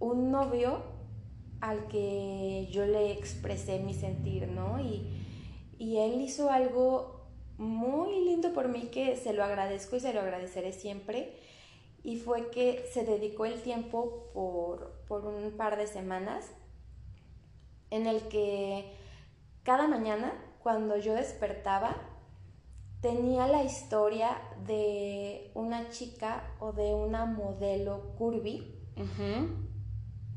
un 0.00 0.32
novio 0.32 0.82
al 1.60 1.86
que 1.86 2.66
yo 2.72 2.84
le 2.84 3.12
expresé 3.12 3.78
mi 3.78 3.94
sentir, 3.94 4.48
¿no? 4.48 4.80
Y, 4.80 5.06
y 5.78 5.98
él 5.98 6.20
hizo 6.20 6.50
algo 6.50 7.28
muy 7.58 8.24
lindo 8.24 8.52
por 8.52 8.66
mí 8.66 8.88
que 8.92 9.16
se 9.16 9.32
lo 9.32 9.44
agradezco 9.44 9.94
y 9.94 10.00
se 10.00 10.12
lo 10.12 10.20
agradeceré 10.20 10.72
siempre. 10.72 11.45
Y 12.06 12.20
fue 12.20 12.50
que 12.50 12.86
se 12.92 13.04
dedicó 13.04 13.46
el 13.46 13.60
tiempo 13.60 14.30
por, 14.32 15.02
por 15.08 15.26
un 15.26 15.56
par 15.56 15.76
de 15.76 15.88
semanas 15.88 16.52
en 17.90 18.06
el 18.06 18.28
que 18.28 18.92
cada 19.64 19.88
mañana 19.88 20.32
cuando 20.62 20.96
yo 20.96 21.14
despertaba 21.14 21.96
tenía 23.00 23.48
la 23.48 23.64
historia 23.64 24.40
de 24.66 25.50
una 25.54 25.88
chica 25.90 26.54
o 26.60 26.72
de 26.72 26.94
una 26.94 27.24
modelo 27.24 28.14
curvy 28.16 28.72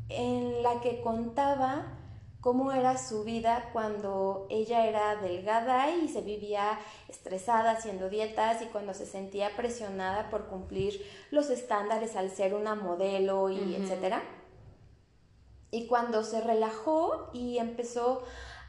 en 0.09 0.63
la 0.63 0.81
que 0.81 1.01
contaba 1.01 1.98
cómo 2.41 2.71
era 2.71 2.97
su 2.97 3.23
vida 3.23 3.69
cuando 3.73 4.47
ella 4.49 4.87
era 4.87 5.15
delgada 5.17 5.91
y 5.91 6.07
se 6.07 6.21
vivía 6.21 6.79
estresada 7.09 7.71
haciendo 7.71 8.09
dietas 8.09 8.61
y 8.61 8.65
cuando 8.65 8.93
se 8.93 9.05
sentía 9.05 9.55
presionada 9.57 10.29
por 10.29 10.45
cumplir 10.47 11.05
los 11.31 11.49
estándares 11.49 12.15
al 12.15 12.31
ser 12.31 12.53
una 12.53 12.75
modelo 12.75 13.49
y 13.49 13.75
etcétera. 13.75 14.23
Y 15.71 15.85
cuando 15.87 16.23
se 16.23 16.41
relajó 16.41 17.29
y 17.33 17.57
empezó 17.57 18.23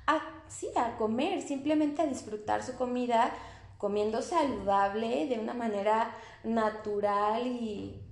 a, 0.06 0.20
sí, 0.48 0.68
a 0.76 0.96
comer, 0.96 1.40
simplemente 1.40 2.02
a 2.02 2.06
disfrutar 2.06 2.62
su 2.62 2.74
comida, 2.74 3.32
comiendo 3.78 4.20
saludable 4.20 5.26
de 5.26 5.38
una 5.38 5.54
manera 5.54 6.14
natural 6.44 7.46
y, 7.46 8.02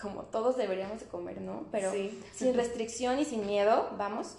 como 0.00 0.22
todos 0.24 0.56
deberíamos 0.56 1.00
de 1.00 1.06
comer, 1.06 1.40
¿no? 1.40 1.64
Pero 1.72 1.90
sin 2.32 2.54
restricción 2.54 3.18
y 3.18 3.24
sin 3.24 3.44
miedo, 3.44 3.90
vamos. 3.98 4.36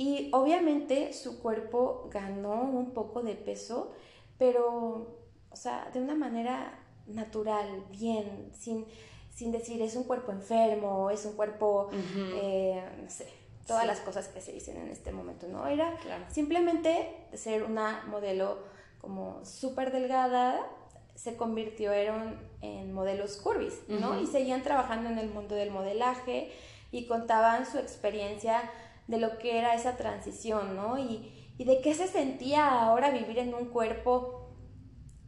Y 0.00 0.30
obviamente 0.32 1.12
su 1.12 1.42
cuerpo 1.42 2.08
ganó 2.10 2.62
un 2.62 2.92
poco 2.94 3.20
de 3.20 3.34
peso, 3.34 3.92
pero, 4.38 5.18
o 5.50 5.56
sea, 5.56 5.90
de 5.92 6.00
una 6.00 6.14
manera 6.14 6.78
natural, 7.06 7.84
bien, 7.90 8.50
sin, 8.58 8.86
sin 9.28 9.52
decir 9.52 9.82
es 9.82 9.96
un 9.96 10.04
cuerpo 10.04 10.32
enfermo, 10.32 11.10
es 11.10 11.26
un 11.26 11.34
cuerpo, 11.34 11.90
eh, 12.16 12.82
no 13.02 13.10
sé, 13.10 13.28
todas 13.66 13.86
las 13.86 14.00
cosas 14.00 14.28
que 14.28 14.40
se 14.40 14.52
dicen 14.52 14.78
en 14.78 14.88
este 14.88 15.12
momento, 15.12 15.48
¿no? 15.48 15.66
Era 15.66 15.94
simplemente 16.30 17.26
ser 17.34 17.64
una 17.64 18.06
modelo 18.06 18.56
como 19.02 19.44
súper 19.44 19.92
delgada, 19.92 20.66
se 21.14 21.36
convirtieron 21.36 22.40
en 22.62 22.90
modelos 22.94 23.36
curvis, 23.36 23.82
¿no? 23.86 24.18
Y 24.18 24.26
seguían 24.26 24.62
trabajando 24.62 25.10
en 25.10 25.18
el 25.18 25.28
mundo 25.28 25.56
del 25.56 25.70
modelaje 25.70 26.50
y 26.90 27.06
contaban 27.06 27.66
su 27.66 27.76
experiencia 27.76 28.62
de 29.06 29.18
lo 29.18 29.38
que 29.38 29.58
era 29.58 29.74
esa 29.74 29.96
transición, 29.96 30.76
¿no? 30.76 30.98
Y, 30.98 31.36
de 31.58 31.82
qué 31.82 31.92
se 31.94 32.08
sentía 32.08 32.84
ahora 32.84 33.10
vivir 33.10 33.38
en 33.38 33.52
un 33.52 33.66
cuerpo 33.66 34.48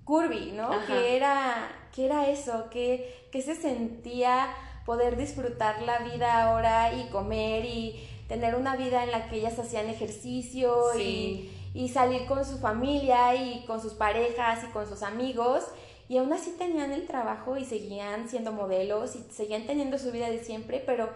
curvy, 0.05 0.52
¿no? 0.52 0.71
Que 0.87 1.14
era, 1.14 1.69
que 1.95 2.07
era 2.07 2.31
eso, 2.31 2.71
que, 2.71 3.29
que 3.31 3.43
se 3.43 3.55
sentía 3.55 4.49
poder 4.87 5.19
disfrutar 5.19 5.83
la 5.83 5.99
vida 5.99 6.45
ahora 6.45 6.95
y 6.95 7.11
comer 7.11 7.67
y 7.67 8.09
tener 8.29 8.55
una 8.55 8.76
vida 8.76 9.05
en 9.05 9.11
la 9.11 9.29
que 9.29 9.37
ellas 9.37 9.59
hacían 9.59 9.91
ejercicio 9.91 10.99
y, 10.99 11.50
y 11.75 11.91
salir 11.91 12.25
con 12.25 12.47
su 12.47 12.59
familia 12.59 13.35
y 13.35 13.67
con 13.67 13.83
sus 13.83 13.93
parejas 13.93 14.64
y 14.64 14.73
con 14.73 14.88
sus 14.88 15.02
amigos 15.02 15.64
y 16.12 16.19
aún 16.19 16.31
así 16.31 16.50
tenían 16.59 16.93
el 16.93 17.07
trabajo 17.07 17.57
y 17.57 17.64
seguían 17.64 18.29
siendo 18.29 18.52
modelos 18.52 19.17
y 19.17 19.21
seguían 19.33 19.67
teniendo 19.67 19.99
su 19.99 20.12
vida 20.12 20.29
de 20.29 20.45
siempre, 20.45 20.83
pero 20.85 21.09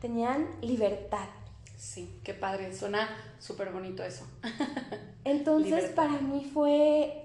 tenían 0.00 0.48
libertad. 0.60 1.28
Sí, 1.76 2.20
qué 2.24 2.34
padre, 2.34 2.72
suena 2.74 3.08
súper 3.38 3.72
bonito 3.72 4.02
eso. 4.02 4.26
Entonces 5.24 5.90
para 5.90 6.18
mí 6.20 6.50
fue 6.52 7.24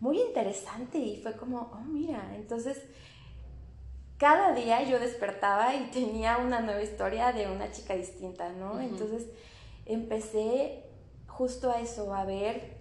muy 0.00 0.20
interesante 0.20 0.98
y 0.98 1.20
fue 1.22 1.36
como, 1.36 1.70
oh 1.72 1.80
mira, 1.80 2.34
entonces 2.36 2.82
cada 4.16 4.52
día 4.52 4.82
yo 4.82 4.98
despertaba 4.98 5.74
y 5.74 5.90
tenía 5.90 6.38
una 6.38 6.60
nueva 6.60 6.82
historia 6.82 7.32
de 7.32 7.50
una 7.50 7.70
chica 7.70 7.94
distinta, 7.94 8.52
¿no? 8.52 8.80
Entonces 8.80 9.26
empecé 9.86 10.84
justo 11.26 11.70
a 11.70 11.80
eso, 11.80 12.14
a 12.14 12.24
ver 12.24 12.78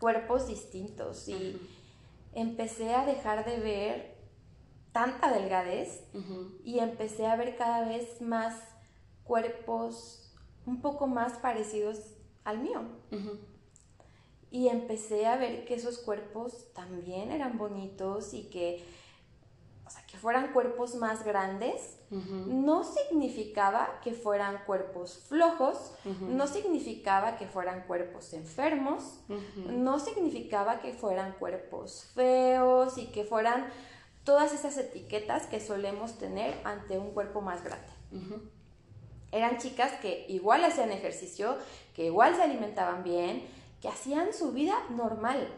cuerpos 0.00 0.48
distintos 0.48 1.28
y 1.28 1.60
empecé 2.32 2.94
a 2.94 3.06
dejar 3.06 3.44
de 3.44 3.58
ver 3.58 4.18
tanta 4.92 5.32
delgadez 5.32 6.04
y 6.64 6.80
empecé 6.80 7.26
a 7.26 7.36
ver 7.36 7.56
cada 7.56 7.88
vez 7.88 8.20
más 8.20 8.54
cuerpos 9.28 10.32
un 10.66 10.80
poco 10.80 11.06
más 11.06 11.34
parecidos 11.34 11.98
al 12.44 12.58
mío. 12.58 12.82
Y 14.50 14.68
empecé 14.68 15.26
a 15.26 15.36
ver 15.36 15.66
que 15.66 15.74
esos 15.74 15.98
cuerpos 15.98 16.72
también 16.72 17.30
eran 17.30 17.58
bonitos 17.58 18.32
y 18.32 18.44
que, 18.44 18.82
o 19.86 19.90
sea, 19.90 20.04
que 20.06 20.16
fueran 20.16 20.52
cuerpos 20.54 20.94
más 20.94 21.24
grandes. 21.24 21.98
No 22.10 22.84
significaba 22.84 24.00
que 24.02 24.14
fueran 24.14 24.64
cuerpos 24.64 25.18
flojos, 25.28 25.92
no 26.20 26.46
significaba 26.46 27.36
que 27.36 27.46
fueran 27.46 27.86
cuerpos 27.86 28.32
enfermos, 28.32 29.20
no 29.56 29.98
significaba 29.98 30.80
que 30.80 30.94
fueran 30.94 31.32
cuerpos 31.32 32.04
feos 32.14 32.96
y 32.96 33.06
que 33.08 33.24
fueran 33.24 33.66
todas 34.24 34.54
esas 34.54 34.76
etiquetas 34.78 35.46
que 35.46 35.60
solemos 35.60 36.16
tener 36.18 36.58
ante 36.64 36.98
un 36.98 37.10
cuerpo 37.12 37.42
más 37.42 37.62
grande. 37.62 37.92
Eran 39.30 39.58
chicas 39.58 39.92
que 40.00 40.26
igual 40.28 40.64
hacían 40.64 40.90
ejercicio, 40.90 41.56
que 41.94 42.06
igual 42.06 42.34
se 42.34 42.42
alimentaban 42.42 43.04
bien, 43.04 43.42
que 43.80 43.88
hacían 43.88 44.32
su 44.32 44.52
vida 44.52 44.74
normal. 44.90 45.48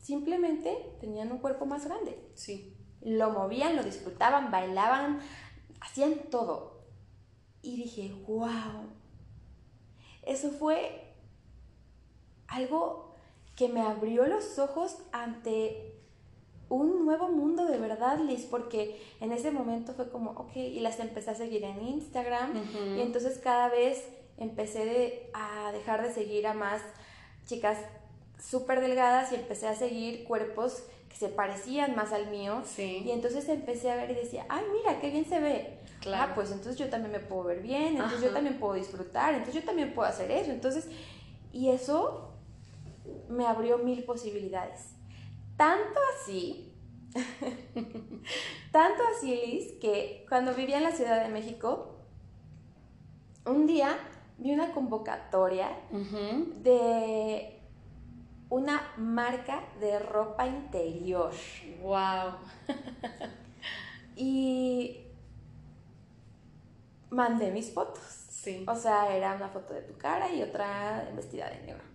Simplemente 0.00 0.96
tenían 1.00 1.32
un 1.32 1.38
cuerpo 1.38 1.66
más 1.66 1.84
grande. 1.86 2.18
Sí. 2.34 2.74
Lo 3.00 3.30
movían, 3.30 3.76
lo 3.76 3.82
disfrutaban, 3.82 4.50
bailaban, 4.50 5.20
hacían 5.80 6.14
todo. 6.30 6.82
Y 7.62 7.76
dije, 7.76 8.14
wow, 8.26 8.88
eso 10.22 10.50
fue 10.50 11.14
algo 12.46 13.14
que 13.56 13.68
me 13.68 13.80
abrió 13.80 14.26
los 14.26 14.58
ojos 14.58 14.98
ante 15.12 15.87
un 16.68 17.04
nuevo 17.04 17.28
mundo 17.28 17.66
de 17.66 17.78
verdad, 17.78 18.18
Liz, 18.20 18.46
porque 18.50 19.00
en 19.20 19.32
ese 19.32 19.50
momento 19.50 19.92
fue 19.94 20.10
como, 20.10 20.32
ok, 20.32 20.56
y 20.56 20.80
las 20.80 21.00
empecé 21.00 21.30
a 21.30 21.34
seguir 21.34 21.64
en 21.64 21.80
Instagram 21.82 22.52
y 22.96 23.00
entonces 23.00 23.38
cada 23.38 23.68
vez 23.68 24.06
empecé 24.36 25.30
a 25.34 25.72
dejar 25.72 26.02
de 26.02 26.12
seguir 26.12 26.46
a 26.46 26.54
más 26.54 26.82
chicas 27.46 27.78
súper 28.38 28.80
delgadas 28.80 29.32
y 29.32 29.36
empecé 29.36 29.66
a 29.66 29.74
seguir 29.74 30.24
cuerpos 30.24 30.84
que 31.08 31.16
se 31.16 31.28
parecían 31.28 31.96
más 31.96 32.12
al 32.12 32.30
mío. 32.30 32.62
Y 32.76 33.10
entonces 33.10 33.48
empecé 33.48 33.90
a 33.90 33.96
ver 33.96 34.10
y 34.10 34.14
decía, 34.14 34.46
ay, 34.48 34.64
mira, 34.72 35.00
qué 35.00 35.10
bien 35.10 35.24
se 35.24 35.40
ve. 35.40 35.78
Claro. 36.00 36.30
Ah, 36.30 36.34
pues 36.34 36.50
entonces 36.50 36.76
yo 36.76 36.88
también 36.88 37.12
me 37.12 37.20
puedo 37.20 37.44
ver 37.44 37.60
bien, 37.60 37.96
entonces 37.96 38.20
yo 38.20 38.30
también 38.30 38.60
puedo 38.60 38.74
disfrutar, 38.74 39.34
entonces 39.34 39.56
yo 39.56 39.64
también 39.64 39.94
puedo 39.94 40.08
hacer 40.08 40.30
eso. 40.30 40.52
Entonces, 40.52 40.86
y 41.52 41.70
eso 41.70 42.30
me 43.28 43.46
abrió 43.46 43.78
mil 43.78 44.04
posibilidades. 44.04 44.97
Tanto 45.58 46.00
así, 46.14 46.72
tanto 48.72 49.02
así, 49.14 49.34
Liz, 49.44 49.72
que 49.80 50.24
cuando 50.28 50.54
vivía 50.54 50.78
en 50.78 50.84
la 50.84 50.92
Ciudad 50.92 51.20
de 51.20 51.30
México, 51.30 51.96
un 53.44 53.66
día 53.66 53.98
vi 54.38 54.52
una 54.52 54.72
convocatoria 54.72 55.68
de 55.90 57.60
una 58.50 58.92
marca 58.98 59.64
de 59.80 59.98
ropa 59.98 60.46
interior. 60.46 61.32
¡Wow! 61.82 62.34
y 64.16 65.08
mandé 67.10 67.50
mis 67.50 67.74
fotos. 67.74 68.04
Sí. 68.30 68.64
O 68.68 68.76
sea, 68.76 69.12
era 69.16 69.34
una 69.34 69.48
foto 69.48 69.74
de 69.74 69.82
tu 69.82 69.98
cara 69.98 70.32
y 70.32 70.40
otra 70.40 71.10
vestida 71.16 71.50
de 71.50 71.60
negro. 71.66 71.87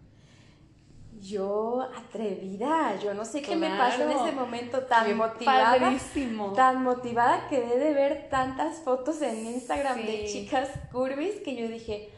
Yo, 1.24 1.88
atrevida, 1.96 3.00
yo 3.00 3.14
no 3.14 3.24
sé 3.24 3.42
qué 3.42 3.56
me 3.56 3.70
pasó 3.70 4.04
en 4.04 4.12
ese 4.12 4.34
momento 4.34 4.84
tan 4.84 5.16
motivada. 5.16 5.80
Padrísimo. 5.80 6.52
Tan 6.52 6.84
motivada 6.84 7.48
quedé 7.48 7.80
de 7.80 7.94
ver 7.94 8.28
tantas 8.30 8.82
fotos 8.82 9.22
en 9.22 9.46
Instagram 9.46 10.06
de 10.06 10.26
chicas 10.26 10.70
curvis 10.92 11.36
que 11.36 11.56
yo 11.56 11.70
dije, 11.70 12.12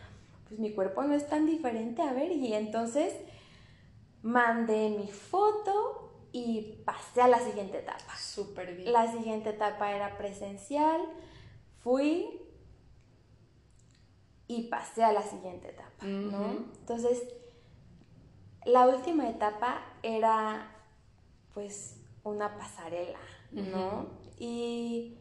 pues 0.47 0.59
mi 0.59 0.73
cuerpo 0.73 1.03
no 1.03 1.13
es 1.13 1.29
tan 1.29 1.45
diferente, 1.45 2.01
a 2.01 2.13
ver, 2.13 2.31
y 2.31 2.55
entonces 2.55 3.13
mandé 4.23 4.89
mi 4.89 5.07
foto 5.07 6.11
y 6.31 6.81
pasé 6.83 7.21
a 7.21 7.27
la 7.27 7.39
siguiente 7.39 7.77
etapa. 7.77 8.15
Súper 8.17 8.75
bien. 8.75 8.91
La 8.91 9.11
siguiente 9.11 9.51
etapa 9.51 9.91
era 9.91 10.17
presencial, 10.17 10.99
fui 11.83 12.41
y 14.47 14.63
pasé 14.63 15.03
a 15.03 15.13
la 15.13 15.21
siguiente 15.21 15.69
etapa, 15.69 16.05
¿no? 16.05 16.65
Entonces, 16.79 17.21
la 18.65 18.87
última 18.87 19.29
etapa 19.29 19.81
era 20.03 20.71
pues 21.53 21.97
una 22.23 22.57
pasarela, 22.57 23.19
¿no? 23.51 24.07
Y 24.37 25.17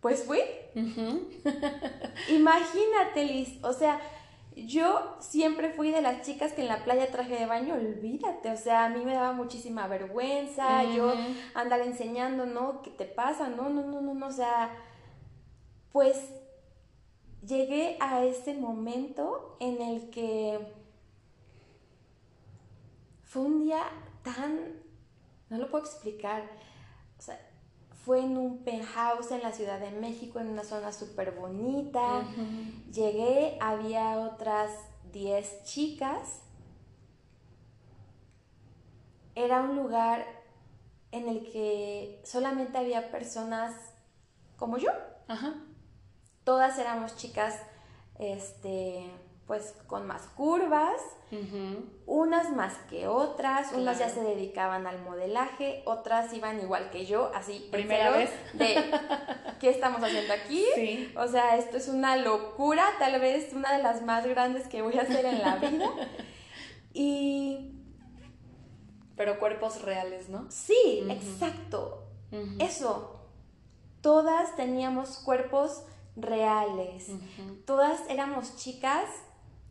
pues 0.00 0.24
fui. 0.24 0.40
Imagínate, 2.30 3.24
Liz, 3.24 3.62
o 3.62 3.72
sea, 3.72 4.00
yo 4.56 5.16
siempre 5.20 5.70
fui 5.70 5.90
de 5.90 6.02
las 6.02 6.22
chicas 6.22 6.52
que 6.52 6.62
en 6.62 6.68
la 6.68 6.84
playa 6.84 7.10
traje 7.10 7.36
de 7.36 7.46
baño, 7.46 7.74
olvídate, 7.74 8.50
o 8.50 8.56
sea, 8.56 8.86
a 8.86 8.88
mí 8.88 9.04
me 9.04 9.14
daba 9.14 9.32
muchísima 9.32 9.86
vergüenza, 9.86 10.82
yo 10.84 11.14
andar 11.54 11.80
enseñando, 11.80 12.46
¿no? 12.46 12.82
¿Qué 12.82 12.90
te 12.90 13.04
pasa? 13.04 13.48
No, 13.48 13.68
no, 13.68 13.82
no, 13.82 14.00
no, 14.00 14.14
no, 14.14 14.26
o 14.26 14.32
sea, 14.32 14.76
pues 15.92 16.18
llegué 17.46 17.96
a 18.00 18.24
ese 18.24 18.54
momento 18.54 19.56
en 19.60 19.80
el 19.80 20.10
que 20.10 20.81
fue 23.32 23.40
un 23.40 23.64
día 23.64 23.82
tan, 24.22 24.74
no 25.48 25.56
lo 25.56 25.70
puedo 25.70 25.82
explicar, 25.82 26.42
o 27.18 27.22
sea, 27.22 27.40
fue 28.04 28.20
en 28.20 28.36
un 28.36 28.58
penthouse 28.62 29.30
en 29.30 29.40
la 29.40 29.52
Ciudad 29.52 29.80
de 29.80 29.90
México, 29.90 30.38
en 30.38 30.48
una 30.48 30.64
zona 30.64 30.92
súper 30.92 31.30
bonita. 31.30 32.24
Llegué, 32.92 33.56
había 33.58 34.18
otras 34.18 34.70
10 35.12 35.64
chicas. 35.64 36.40
Era 39.34 39.62
un 39.62 39.76
lugar 39.76 40.26
en 41.10 41.26
el 41.28 41.50
que 41.50 42.20
solamente 42.24 42.76
había 42.76 43.10
personas 43.10 43.74
como 44.58 44.76
yo. 44.76 44.90
Todas 46.44 46.76
éramos 46.78 47.16
chicas, 47.16 47.56
este, 48.18 49.10
pues 49.52 49.74
con 49.86 50.06
más 50.06 50.22
curvas, 50.28 50.98
unas 52.06 52.56
más 52.56 52.72
que 52.88 53.06
otras, 53.06 53.70
unas 53.74 53.98
ya 53.98 54.08
se 54.08 54.22
dedicaban 54.22 54.86
al 54.86 55.02
modelaje, 55.02 55.82
otras 55.84 56.32
iban 56.32 56.58
igual 56.58 56.88
que 56.88 57.04
yo, 57.04 57.30
así. 57.34 57.68
Primera 57.70 58.12
vez. 58.12 58.30
De, 58.54 58.82
¿qué 59.60 59.68
estamos 59.68 60.02
haciendo 60.02 60.32
aquí? 60.32 60.64
Sí. 60.74 61.12
O 61.18 61.28
sea, 61.28 61.58
esto 61.58 61.76
es 61.76 61.88
una 61.88 62.16
locura, 62.16 62.82
tal 62.98 63.20
vez 63.20 63.52
una 63.52 63.76
de 63.76 63.82
las 63.82 64.00
más 64.00 64.26
grandes 64.26 64.68
que 64.68 64.80
voy 64.80 64.96
a 64.96 65.02
hacer 65.02 65.26
en 65.26 65.42
la 65.42 65.56
vida. 65.56 65.90
y... 66.94 67.74
Pero 69.16 69.38
cuerpos 69.38 69.82
reales, 69.82 70.30
¿no? 70.30 70.50
Sí, 70.50 71.04
exacto. 71.10 72.04
Eso. 72.58 73.20
Todas 74.00 74.56
teníamos 74.56 75.18
cuerpos 75.18 75.82
reales. 76.16 77.10
Todas 77.66 78.00
éramos 78.08 78.56
chicas 78.56 79.04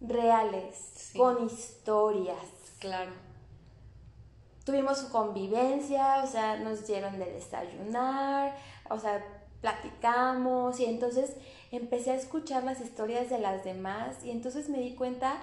reales, 0.02 1.12
con 1.16 1.46
historias. 1.46 2.46
Claro. 2.80 3.12
Tuvimos 4.66 5.00
convivencia, 5.04 6.24
o 6.24 6.28
sea, 6.28 6.58
nos 6.58 6.86
dieron 6.86 7.18
de 7.18 7.32
desayunar, 7.32 8.56
o 8.90 9.00
sea, 9.00 9.24
platicamos 9.62 10.80
y 10.80 10.86
entonces 10.86 11.34
empecé 11.72 12.12
a 12.12 12.16
escuchar 12.16 12.64
las 12.64 12.82
historias 12.82 13.30
de 13.30 13.40
las 13.40 13.64
demás 13.64 14.24
y 14.24 14.32
entonces 14.32 14.70
me 14.70 14.80
di 14.80 14.96
cuenta 14.96 15.36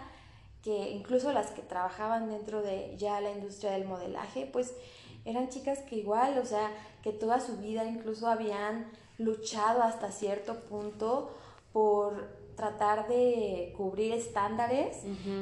que 0.62 0.90
incluso 0.90 1.33
las 1.33 1.51
que 1.53 1.62
trabajaban 1.62 2.29
dentro 2.29 2.62
de 2.62 2.94
ya 2.97 3.21
la 3.21 3.31
industria 3.31 3.73
del 3.73 3.87
modelaje, 3.87 4.49
pues 4.53 4.75
eran 5.25 5.49
chicas 5.49 5.81
que 5.81 5.97
igual, 5.97 6.38
o 6.38 6.44
sea, 6.44 6.71
que 7.03 7.12
toda 7.12 7.40
su 7.40 7.57
vida 7.59 7.85
incluso 7.85 8.29
habían 8.29 8.90
luchado 9.18 9.83
hasta 9.83 10.11
cierto 10.11 10.61
punto 10.61 11.31
por 11.73 12.38
tratar 12.59 13.07
de 13.07 13.73
cubrir 13.77 14.12
estándares 14.12 14.97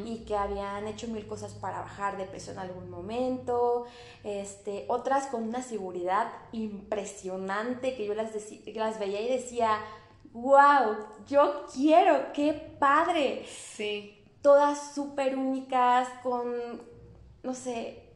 y 0.04 0.18
que 0.26 0.36
habían 0.36 0.86
hecho 0.86 1.08
mil 1.08 1.26
cosas 1.26 1.54
para 1.54 1.80
bajar 1.80 2.18
de 2.18 2.26
peso 2.26 2.52
en 2.52 2.58
algún 2.58 2.90
momento, 2.90 3.86
este, 4.22 4.84
otras 4.88 5.26
con 5.28 5.42
una 5.44 5.62
seguridad 5.62 6.30
impresionante 6.52 7.96
que 7.96 8.04
yo 8.04 8.14
las, 8.14 8.32
las 8.66 8.98
veía 8.98 9.22
y 9.22 9.28
decía, 9.28 9.78
wow, 10.34 10.94
yo 11.26 11.64
quiero, 11.74 12.34
qué 12.34 12.52
padre. 12.78 13.46
Sí. 13.46 14.22
Todas 14.42 14.94
súper 14.94 15.38
únicas, 15.38 16.08
con, 16.22 16.52
no 17.42 17.54
sé, 17.54 18.10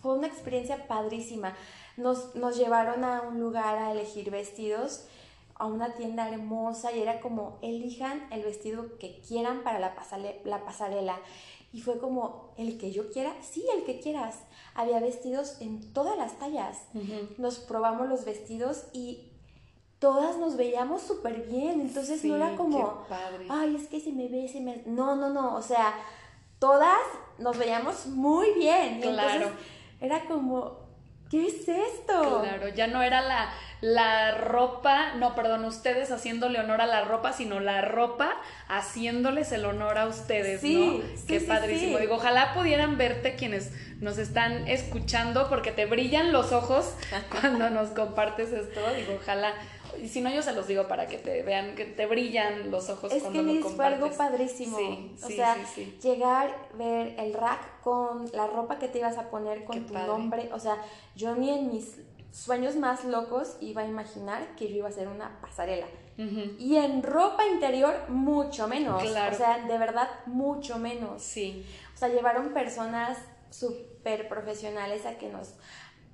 fue 0.00 0.14
una 0.14 0.28
experiencia 0.28 0.88
padrísima. 0.88 1.54
Nos, 1.98 2.34
nos 2.36 2.56
llevaron 2.56 3.04
a 3.04 3.20
un 3.20 3.38
lugar 3.38 3.76
a 3.76 3.92
elegir 3.92 4.30
vestidos 4.30 5.04
a 5.60 5.66
una 5.66 5.94
tienda 5.94 6.28
hermosa 6.28 6.90
y 6.92 7.00
era 7.00 7.20
como, 7.20 7.58
elijan 7.60 8.26
el 8.32 8.42
vestido 8.42 8.98
que 8.98 9.20
quieran 9.20 9.62
para 9.62 9.78
la, 9.78 9.94
la 10.44 10.64
pasarela. 10.64 11.18
Y 11.72 11.82
fue 11.82 11.98
como, 11.98 12.52
el 12.56 12.78
que 12.78 12.90
yo 12.90 13.10
quiera, 13.12 13.32
sí, 13.42 13.64
el 13.76 13.84
que 13.84 14.00
quieras. 14.00 14.40
Había 14.74 14.98
vestidos 14.98 15.60
en 15.60 15.92
todas 15.92 16.16
las 16.16 16.38
tallas. 16.38 16.78
Nos 17.38 17.58
probamos 17.58 18.08
los 18.08 18.24
vestidos 18.24 18.86
y 18.92 19.30
todas 20.00 20.38
nos 20.38 20.56
veíamos 20.56 21.02
súper 21.02 21.46
bien. 21.46 21.80
Entonces 21.80 22.24
no 22.24 22.36
era 22.36 22.56
como, 22.56 23.04
ay, 23.48 23.76
es 23.76 23.86
que 23.86 24.00
si 24.00 24.12
me 24.12 24.26
ve, 24.28 24.48
si 24.48 24.60
me... 24.60 24.82
No, 24.86 25.14
no, 25.14 25.30
no. 25.30 25.54
O 25.54 25.62
sea, 25.62 25.94
todas 26.58 26.98
nos 27.38 27.56
veíamos 27.56 28.06
muy 28.06 28.52
bien. 28.54 29.00
Claro. 29.00 29.44
Entonces, 29.44 29.66
era 30.00 30.24
como, 30.24 30.79
¿qué 31.30 31.46
es 31.46 31.68
esto? 31.68 32.42
Claro, 32.42 32.68
ya 32.68 32.86
no 32.86 33.02
era 33.02 33.20
la 33.20 33.50
la 33.80 34.32
ropa, 34.32 35.14
no, 35.14 35.34
perdón, 35.34 35.64
ustedes 35.64 36.10
haciéndole 36.12 36.60
honor 36.60 36.82
a 36.82 36.86
la 36.86 37.02
ropa, 37.02 37.32
sino 37.32 37.60
la 37.60 37.80
ropa 37.80 38.36
haciéndoles 38.68 39.52
el 39.52 39.64
honor 39.64 39.96
a 39.96 40.06
ustedes, 40.06 40.62
¿no? 40.62 41.00
Qué 41.26 41.40
padrísimo. 41.40 41.98
Digo, 41.98 42.16
ojalá 42.16 42.52
pudieran 42.52 42.98
verte 42.98 43.36
quienes 43.36 43.72
nos 44.00 44.18
están 44.18 44.68
escuchando 44.68 45.48
porque 45.48 45.72
te 45.72 45.86
brillan 45.86 46.30
los 46.30 46.52
ojos 46.52 46.94
cuando 47.40 47.70
nos 47.70 47.88
compartes 47.90 48.52
esto. 48.52 48.80
Digo, 48.94 49.18
ojalá 49.20 49.54
y 50.02 50.08
si 50.08 50.20
no, 50.20 50.30
yo 50.30 50.42
se 50.42 50.52
los 50.52 50.66
digo 50.66 50.86
para 50.88 51.06
que 51.06 51.18
te 51.18 51.42
vean, 51.42 51.74
que 51.74 51.84
te 51.84 52.06
brillan 52.06 52.70
los 52.70 52.90
ojos 52.90 53.12
es 53.12 53.22
cuando 53.22 53.44
que 53.52 53.60
lo 53.60 53.68
fue 53.68 53.86
algo 53.86 54.10
padrísimo. 54.10 54.76
Sí, 54.76 55.14
o 55.22 55.28
sea, 55.28 55.56
llegar, 56.02 56.54
ver 56.74 57.14
el 57.18 57.34
rack 57.34 57.80
con 57.82 58.30
la 58.32 58.46
ropa 58.46 58.78
que 58.78 58.88
te 58.88 58.98
ibas 58.98 59.18
a 59.18 59.30
poner 59.30 59.64
con 59.64 59.86
tu 59.86 59.94
nombre. 59.94 60.50
O 60.52 60.58
sea, 60.58 60.76
yo 61.16 61.34
ni 61.34 61.50
en 61.50 61.68
mis 61.68 61.96
sueños 62.32 62.76
más 62.76 63.04
locos 63.04 63.56
iba 63.60 63.82
a 63.82 63.86
imaginar 63.86 64.54
que 64.56 64.68
yo 64.68 64.76
iba 64.76 64.86
a 64.86 64.90
hacer 64.90 65.08
una 65.08 65.40
pasarela. 65.40 65.86
Y 66.58 66.76
en 66.76 67.02
ropa 67.02 67.46
interior, 67.46 67.94
mucho 68.08 68.68
menos. 68.68 69.02
O 69.02 69.34
sea, 69.34 69.64
de 69.66 69.78
verdad, 69.78 70.08
mucho 70.26 70.78
menos. 70.78 71.22
Sí. 71.22 71.64
O 71.94 71.96
sea, 71.96 72.08
llevaron 72.08 72.52
personas 72.52 73.16
súper 73.48 74.28
profesionales 74.28 75.06
a 75.06 75.16
que 75.16 75.30
nos 75.30 75.54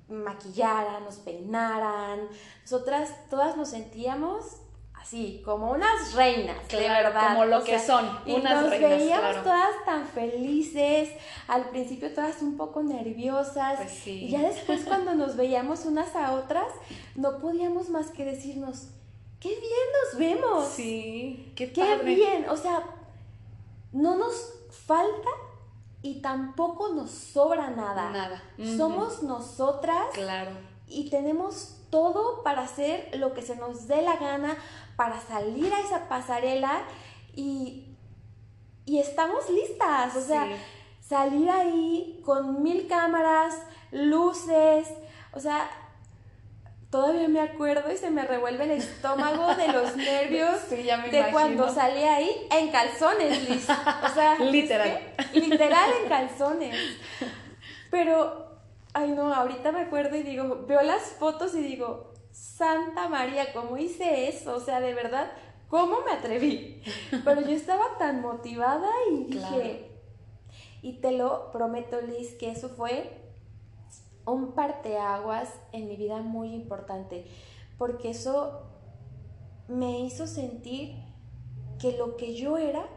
maquillaran, 0.09 1.03
nos 1.03 1.17
peinaran. 1.17 2.27
Nosotras 2.61 3.13
todas 3.29 3.57
nos 3.57 3.69
sentíamos 3.69 4.57
así, 4.93 5.41
como 5.45 5.71
unas 5.71 6.13
reinas, 6.13 6.67
de 6.67 6.79
verdad. 6.79 7.29
Como 7.29 7.45
lo 7.45 7.63
que 7.63 7.79
son, 7.79 8.09
y 8.25 8.37
nos 8.37 8.69
veíamos 8.69 9.43
todas 9.43 9.85
tan 9.85 10.05
felices, 10.05 11.09
al 11.47 11.69
principio 11.69 12.13
todas 12.13 12.41
un 12.41 12.57
poco 12.57 12.83
nerviosas, 12.83 13.77
pues 13.77 13.91
sí. 13.91 14.25
y 14.25 14.29
ya 14.29 14.41
después 14.41 14.83
cuando 14.85 15.13
nos 15.13 15.35
veíamos 15.35 15.85
unas 15.85 16.15
a 16.15 16.33
otras, 16.33 16.67
no 17.15 17.39
podíamos 17.39 17.89
más 17.89 18.07
que 18.11 18.25
decirnos, 18.25 18.89
qué 19.39 19.49
bien 19.49 19.61
nos 20.03 20.19
vemos. 20.19 20.67
Sí, 20.67 21.53
qué, 21.55 21.71
qué 21.71 21.97
bien, 22.03 22.49
o 22.49 22.57
sea, 22.57 22.83
no 23.93 24.17
nos 24.17 24.53
falta 24.69 25.29
y 26.01 26.21
tampoco 26.21 26.89
nos 26.93 27.11
sobra 27.11 27.69
nada. 27.69 28.11
Nada. 28.11 28.43
Somos 28.77 29.23
nosotras. 29.23 30.07
Claro. 30.13 30.51
Y 30.87 31.09
tenemos 31.09 31.77
todo 31.89 32.43
para 32.43 32.63
hacer 32.63 33.09
lo 33.17 33.33
que 33.33 33.41
se 33.41 33.55
nos 33.55 33.87
dé 33.87 34.01
la 34.01 34.17
gana, 34.17 34.55
para 34.95 35.19
salir 35.19 35.73
a 35.73 35.79
esa 35.81 36.07
pasarela 36.07 36.83
y, 37.35 37.95
y 38.85 38.99
estamos 38.99 39.49
listas. 39.49 40.15
O 40.15 40.21
sea, 40.21 40.47
salir 41.01 41.49
ahí 41.49 42.21
con 42.25 42.61
mil 42.63 42.87
cámaras, 42.87 43.55
luces, 43.91 44.87
o 45.33 45.39
sea, 45.39 45.69
todavía 46.89 47.27
me 47.27 47.41
acuerdo 47.41 47.91
y 47.91 47.97
se 47.97 48.09
me 48.09 48.23
revuelve 48.23 48.63
el 48.63 48.71
estómago 48.71 49.55
de 49.55 49.67
los 49.67 49.95
nervios 49.97 50.69
de 50.69 51.25
cuando 51.31 51.73
salí 51.73 52.03
ahí 52.03 52.47
en 52.51 52.69
calzones, 52.69 53.49
Liz. 53.49 53.67
O 53.69 54.13
sea, 54.13 54.35
literal. 54.39 54.99
literal 55.33 55.89
en 56.01 56.09
calzones. 56.09 56.75
Pero, 57.91 58.59
ay 58.93 59.11
no, 59.11 59.33
ahorita 59.33 59.71
me 59.71 59.81
acuerdo 59.81 60.15
y 60.15 60.23
digo, 60.23 60.65
veo 60.67 60.81
las 60.81 61.03
fotos 61.03 61.55
y 61.55 61.61
digo, 61.61 62.13
Santa 62.31 63.07
María, 63.07 63.53
¿cómo 63.53 63.77
hice 63.77 64.29
eso? 64.29 64.55
O 64.55 64.59
sea, 64.59 64.79
de 64.79 64.93
verdad, 64.93 65.31
¿cómo 65.69 66.01
me 66.01 66.11
atreví? 66.11 66.81
Pero 67.23 67.41
yo 67.41 67.51
estaba 67.51 67.97
tan 67.97 68.21
motivada 68.21 68.89
y 69.11 69.25
dije, 69.25 69.91
y 70.81 70.93
te 70.93 71.11
lo 71.11 71.51
prometo, 71.51 71.99
Liz, 72.01 72.35
que 72.35 72.51
eso 72.51 72.69
fue 72.69 73.26
un 74.31 74.53
parteaguas 74.53 75.49
en 75.71 75.87
mi 75.87 75.95
vida 75.95 76.21
muy 76.21 76.53
importante, 76.53 77.25
porque 77.77 78.11
eso 78.11 78.63
me 79.67 79.99
hizo 80.01 80.27
sentir 80.27 80.95
que 81.79 81.97
lo 81.97 82.17
que 82.17 82.35
yo 82.35 82.57
era 82.57 82.87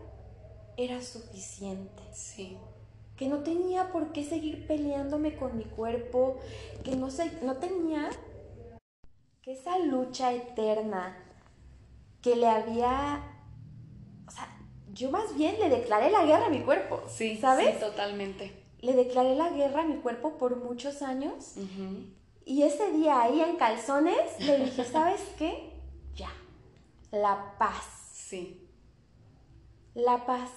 era 0.77 1.03
suficiente. 1.03 2.03
Sí. 2.13 2.57
Que 3.17 3.29
no 3.29 3.43
tenía 3.43 3.93
por 3.93 4.13
qué 4.13 4.25
seguir 4.25 4.67
peleándome 4.67 5.37
con 5.37 5.57
mi 5.59 5.65
cuerpo, 5.65 6.39
que 6.85 6.97
no, 6.97 7.09
no 7.43 7.57
tenía 7.57 8.09
que 9.43 9.53
esa 9.53 9.79
lucha 9.79 10.33
eterna 10.33 11.17
que 12.23 12.37
le 12.37 12.47
había, 12.49 13.23
o 14.27 14.31
sea, 14.31 14.59
yo 14.93 15.11
más 15.11 15.37
bien 15.37 15.59
le 15.59 15.69
declaré 15.69 16.11
la 16.11 16.25
guerra 16.25 16.47
a 16.47 16.51
mi 16.51 16.61
cuerpo, 16.61 17.03
Sí, 17.09 17.37
¿sabes? 17.37 17.75
Sí, 17.75 17.81
totalmente. 17.81 18.60
Le 18.81 18.95
declaré 18.95 19.37
la 19.37 19.51
guerra 19.51 19.83
a 19.83 19.87
mi 19.87 19.97
cuerpo 19.97 20.39
por 20.39 20.57
muchos 20.57 21.03
años 21.03 21.57
y 22.45 22.63
ese 22.63 22.91
día 22.93 23.23
ahí 23.23 23.41
en 23.41 23.57
calzones 23.57 24.41
le 24.41 24.65
dije, 24.65 24.85
¿sabes 24.85 25.21
qué? 25.39 25.73
Ya, 26.15 26.33
la 27.13 27.57
paz. 27.59 27.85
Sí. 28.13 28.69
La 29.95 30.25
paz. 30.25 30.51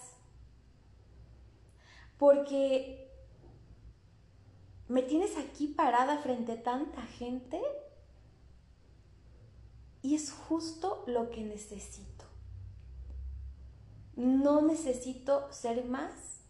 Porque 2.17 3.12
me 4.88 5.01
tienes 5.01 5.38
aquí 5.38 5.67
parada 5.67 6.17
frente 6.19 6.53
a 6.53 6.63
tanta 6.63 7.01
gente 7.01 7.59
y 10.01 10.15
es 10.15 10.31
justo 10.31 11.03
lo 11.07 11.29
que 11.29 11.41
necesito. 11.41 12.25
No 14.15 14.62
necesito 14.62 15.51
ser 15.51 15.86
más 15.86 16.42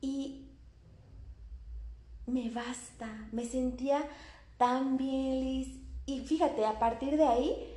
y 0.00 0.44
me 2.26 2.50
basta. 2.50 3.08
Me 3.32 3.44
sentía 3.44 4.02
tan 4.56 4.96
bien, 4.96 5.40
Liz. 5.40 5.76
Y 6.06 6.20
fíjate, 6.20 6.64
a 6.66 6.78
partir 6.78 7.16
de 7.16 7.26
ahí, 7.26 7.74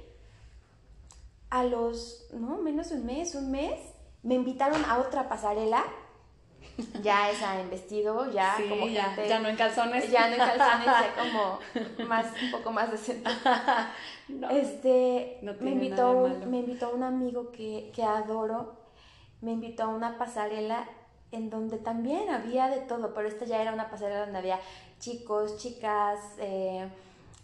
a 1.49 1.63
los, 1.63 2.27
no, 2.33 2.57
menos 2.57 2.89
de 2.89 2.95
un 2.95 3.05
mes, 3.05 3.35
un 3.35 3.51
mes, 3.51 3.79
me 4.23 4.35
invitaron 4.35 4.83
a 4.85 4.99
otra 4.99 5.27
pasarela. 5.29 5.83
Ya 7.03 7.29
esa 7.29 7.59
en 7.59 7.69
vestido, 7.69 8.31
ya 8.31 8.55
Sí, 8.55 8.67
como 8.69 8.87
ya, 8.87 9.05
gente- 9.05 9.27
ya 9.29 9.39
no 9.39 9.49
en 9.49 9.55
calzones. 9.57 10.09
ya 10.11 10.27
no 10.27 10.33
en 10.33 10.39
calzones, 10.39 10.85
ya 10.85 11.15
como 11.99 12.07
más, 12.07 12.27
un 12.41 12.51
poco 12.51 12.71
más 12.71 12.91
decente. 12.91 13.29
No. 14.29 14.49
Este, 14.49 15.39
No 15.41 15.53
me, 15.59 15.71
invitó, 15.71 16.29
me 16.47 16.59
invitó 16.59 16.91
un 16.93 17.03
amigo 17.03 17.51
que, 17.51 17.91
que 17.93 18.01
adoro, 18.03 18.77
me 19.41 19.51
invitó 19.51 19.83
a 19.83 19.87
una 19.89 20.17
pasarela 20.17 20.87
en 21.31 21.49
donde 21.49 21.77
también 21.77 22.29
había 22.29 22.67
de 22.67 22.81
todo, 22.81 23.13
pero 23.13 23.27
esta 23.27 23.45
ya 23.45 23.61
era 23.61 23.73
una 23.73 23.89
pasarela 23.89 24.21
donde 24.21 24.37
había 24.39 24.59
chicos, 24.99 25.57
chicas, 25.57 26.19
eh, 26.39 26.87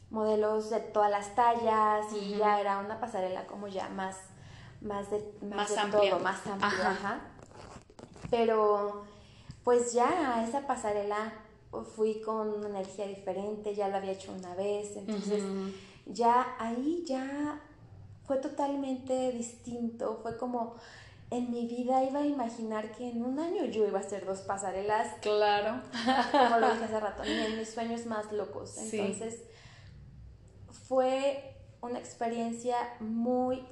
modelos 0.10 0.70
de 0.70 0.80
todas 0.80 1.10
las 1.12 1.36
tallas 1.36 2.06
y 2.14 2.38
ya 2.38 2.60
era 2.60 2.80
una 2.80 3.00
pasarela 3.00 3.46
como 3.46 3.68
ya 3.68 3.90
más, 3.90 4.16
más 4.82 5.10
de, 5.10 5.24
Más 5.42 5.70
de 5.70 5.80
amplia. 5.80 6.12
todo, 6.12 6.20
más 6.20 6.46
amplia, 6.48 6.70
Ajá. 6.70 6.92
ajá. 6.92 7.20
Pero 8.30 9.04
pues 9.64 9.94
ya 9.94 10.36
a 10.36 10.48
esa 10.48 10.66
pasarela 10.68 11.34
fui 11.96 12.22
con 12.22 12.50
una 12.50 12.70
energía 12.70 13.08
diferente, 13.08 13.76
ya 13.76 13.88
lo 13.90 13.98
había 13.98 14.12
hecho 14.14 14.32
una 14.32 14.56
vez, 14.56 14.96
entonces 14.96 15.44
ya 16.06 16.56
ahí 16.60 17.04
ya 17.06 17.60
fue 18.26 18.38
totalmente 18.38 19.32
distinto, 19.32 20.20
fue 20.22 20.38
como 20.38 20.76
en 21.30 21.52
mi 21.52 21.68
vida 21.68 22.04
iba 22.04 22.20
a 22.20 22.26
imaginar 22.26 22.92
que 22.94 23.10
en 23.10 23.24
un 23.24 23.40
año 23.40 23.66
yo 23.66 23.86
iba 23.86 24.00
a 24.00 24.02
hacer 24.02 24.26
dos 24.26 24.42
pasarelas, 24.42 25.14
Claro. 25.22 25.82
como 26.32 26.58
lo 26.60 26.72
dije 26.72 26.84
hace 26.86 27.00
rato, 27.00 27.24
ni 27.24 27.32
en 27.32 27.58
mis 27.58 27.70
sueños 27.70 28.06
más 28.06 28.32
locos. 28.32 28.70
Sí. 28.72 29.00
Entonces 29.00 29.44
fue 30.88 31.56
una 31.82 32.00
experiencia 32.00 32.78
muy 33.02 33.66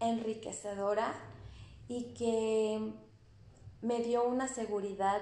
enriquecedora 0.00 1.14
y 1.88 2.12
que 2.14 2.92
me 3.82 4.00
dio 4.02 4.24
una 4.24 4.48
seguridad 4.48 5.20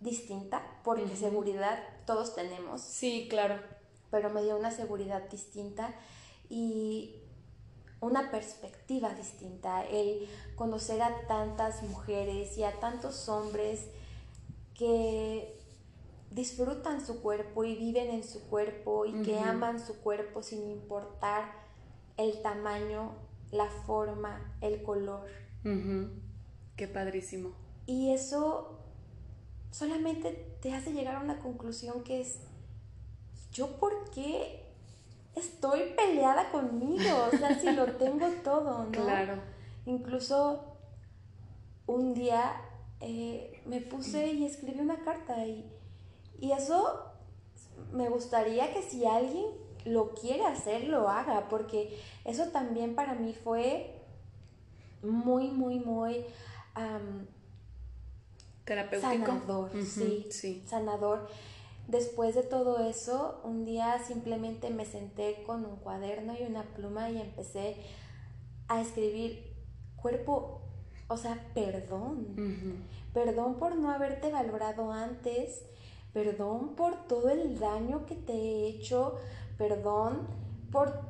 distinta, 0.00 0.62
porque 0.84 1.16
seguridad 1.16 1.82
todos 2.06 2.34
tenemos, 2.34 2.82
Sí, 2.82 3.26
claro. 3.28 3.58
pero 4.10 4.30
me 4.30 4.42
dio 4.42 4.56
una 4.56 4.70
seguridad 4.70 5.22
distinta 5.30 5.94
y 6.48 7.16
una 8.04 8.30
perspectiva 8.30 9.14
distinta, 9.14 9.84
el 9.86 10.28
conocer 10.56 11.02
a 11.02 11.26
tantas 11.26 11.82
mujeres 11.82 12.56
y 12.58 12.64
a 12.64 12.78
tantos 12.80 13.28
hombres 13.28 13.86
que 14.74 15.56
disfrutan 16.30 17.04
su 17.04 17.22
cuerpo 17.22 17.64
y 17.64 17.76
viven 17.76 18.10
en 18.10 18.24
su 18.24 18.42
cuerpo 18.48 19.06
y 19.06 19.22
que 19.22 19.38
aman 19.38 19.84
su 19.84 20.00
cuerpo 20.00 20.42
sin 20.42 20.68
importar 20.68 21.52
el 22.16 22.42
tamaño, 22.42 23.12
la 23.52 23.66
forma, 23.66 24.56
el 24.60 24.82
color. 24.82 25.28
Ujú. 25.64 26.10
Qué 26.76 26.88
padrísimo. 26.88 27.52
Y 27.86 28.10
eso 28.10 28.80
solamente 29.70 30.56
te 30.60 30.74
hace 30.74 30.92
llegar 30.92 31.16
a 31.16 31.20
una 31.20 31.38
conclusión 31.38 32.02
que 32.02 32.20
es, 32.20 32.40
¿yo 33.52 33.78
por 33.78 34.10
qué 34.10 34.63
estoy 35.36 35.94
peleada 35.96 36.50
conmigo? 36.50 37.28
O 37.32 37.36
sea, 37.36 37.58
si 37.58 37.70
lo 37.72 37.86
tengo 37.92 38.26
todo, 38.42 38.84
¿no? 38.84 38.90
Claro. 38.90 39.34
Incluso 39.86 40.64
un 41.86 42.14
día 42.14 42.54
eh, 43.00 43.60
me 43.66 43.80
puse 43.80 44.28
y 44.32 44.44
escribí 44.46 44.80
una 44.80 45.04
carta 45.04 45.44
y, 45.46 45.70
y 46.40 46.52
eso 46.52 47.04
me 47.92 48.08
gustaría 48.08 48.72
que 48.72 48.82
si 48.82 49.04
alguien 49.04 49.46
lo 49.84 50.14
quiere 50.14 50.46
hacer, 50.46 50.84
lo 50.84 51.08
haga, 51.08 51.48
porque 51.48 51.98
eso 52.24 52.46
también 52.48 52.94
para 52.94 53.14
mí 53.14 53.34
fue 53.34 54.00
muy, 55.02 55.48
muy, 55.48 55.78
muy 55.80 56.24
am, 56.74 57.26
Terapéutico. 58.64 59.12
sanador, 59.26 59.70
sí, 59.84 60.26
Sí. 60.30 60.62
sanador. 60.66 61.28
Después 61.88 62.34
de 62.34 62.42
todo 62.42 62.78
eso, 62.80 63.40
un 63.44 63.64
día 63.66 63.98
simplemente 64.06 64.70
me 64.70 64.86
senté 64.86 65.42
con 65.46 65.66
un 65.66 65.76
cuaderno 65.76 66.34
y 66.38 66.44
una 66.44 66.62
pluma 66.62 67.10
y 67.10 67.20
empecé 67.20 67.76
a 68.68 68.80
escribir 68.80 69.54
cuerpo, 69.96 70.62
o 71.08 71.16
sea, 71.16 71.50
perdón. 71.54 72.82
Perdón 73.12 73.56
por 73.56 73.76
no 73.76 73.90
haberte 73.90 74.30
valorado 74.30 74.92
antes. 74.92 75.64
Perdón 76.14 76.74
por 76.74 77.06
todo 77.06 77.28
el 77.28 77.58
daño 77.58 78.06
que 78.06 78.14
te 78.14 78.32
he 78.32 78.68
hecho. 78.68 79.16
Perdón 79.58 80.26
por, 80.72 81.00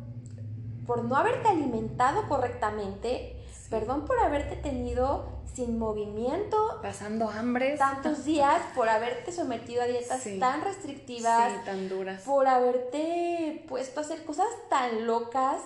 por 0.86 1.04
no 1.04 1.16
haberte 1.16 1.48
alimentado 1.48 2.28
correctamente. 2.28 3.36
Sí. 3.52 3.70
Perdón 3.70 4.06
por 4.06 4.18
haberte 4.18 4.56
tenido 4.56 5.33
sin 5.54 5.78
movimiento 5.78 6.80
Pasando 6.82 7.28
hambres. 7.30 7.78
tantos 7.78 8.24
días, 8.24 8.60
por 8.74 8.88
haberte 8.88 9.30
sometido 9.32 9.82
a 9.82 9.86
dietas 9.86 10.20
Sí. 10.22 10.38
tan 10.40 10.60
restrictivas, 10.62 11.52
Sí, 11.52 11.58
tan 11.64 11.88
duras. 11.88 12.22
por 12.22 12.46
haberte 12.46 13.64
puesto 13.68 14.00
a 14.00 14.02
hacer 14.02 14.24
cosas 14.24 14.48
tan 14.68 15.06
locas, 15.06 15.60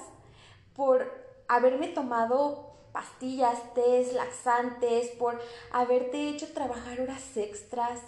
por 0.77 1.11
haberme 1.48 1.88
tomado 1.88 2.66
pastillas, 2.92 3.59
tés, 3.74 4.12
laxantes, 4.12 5.09
por 5.18 5.40
haberte 5.72 6.29
hecho 6.29 6.53
trabajar 6.53 7.01
horas 7.01 7.37
extras, 7.37 8.01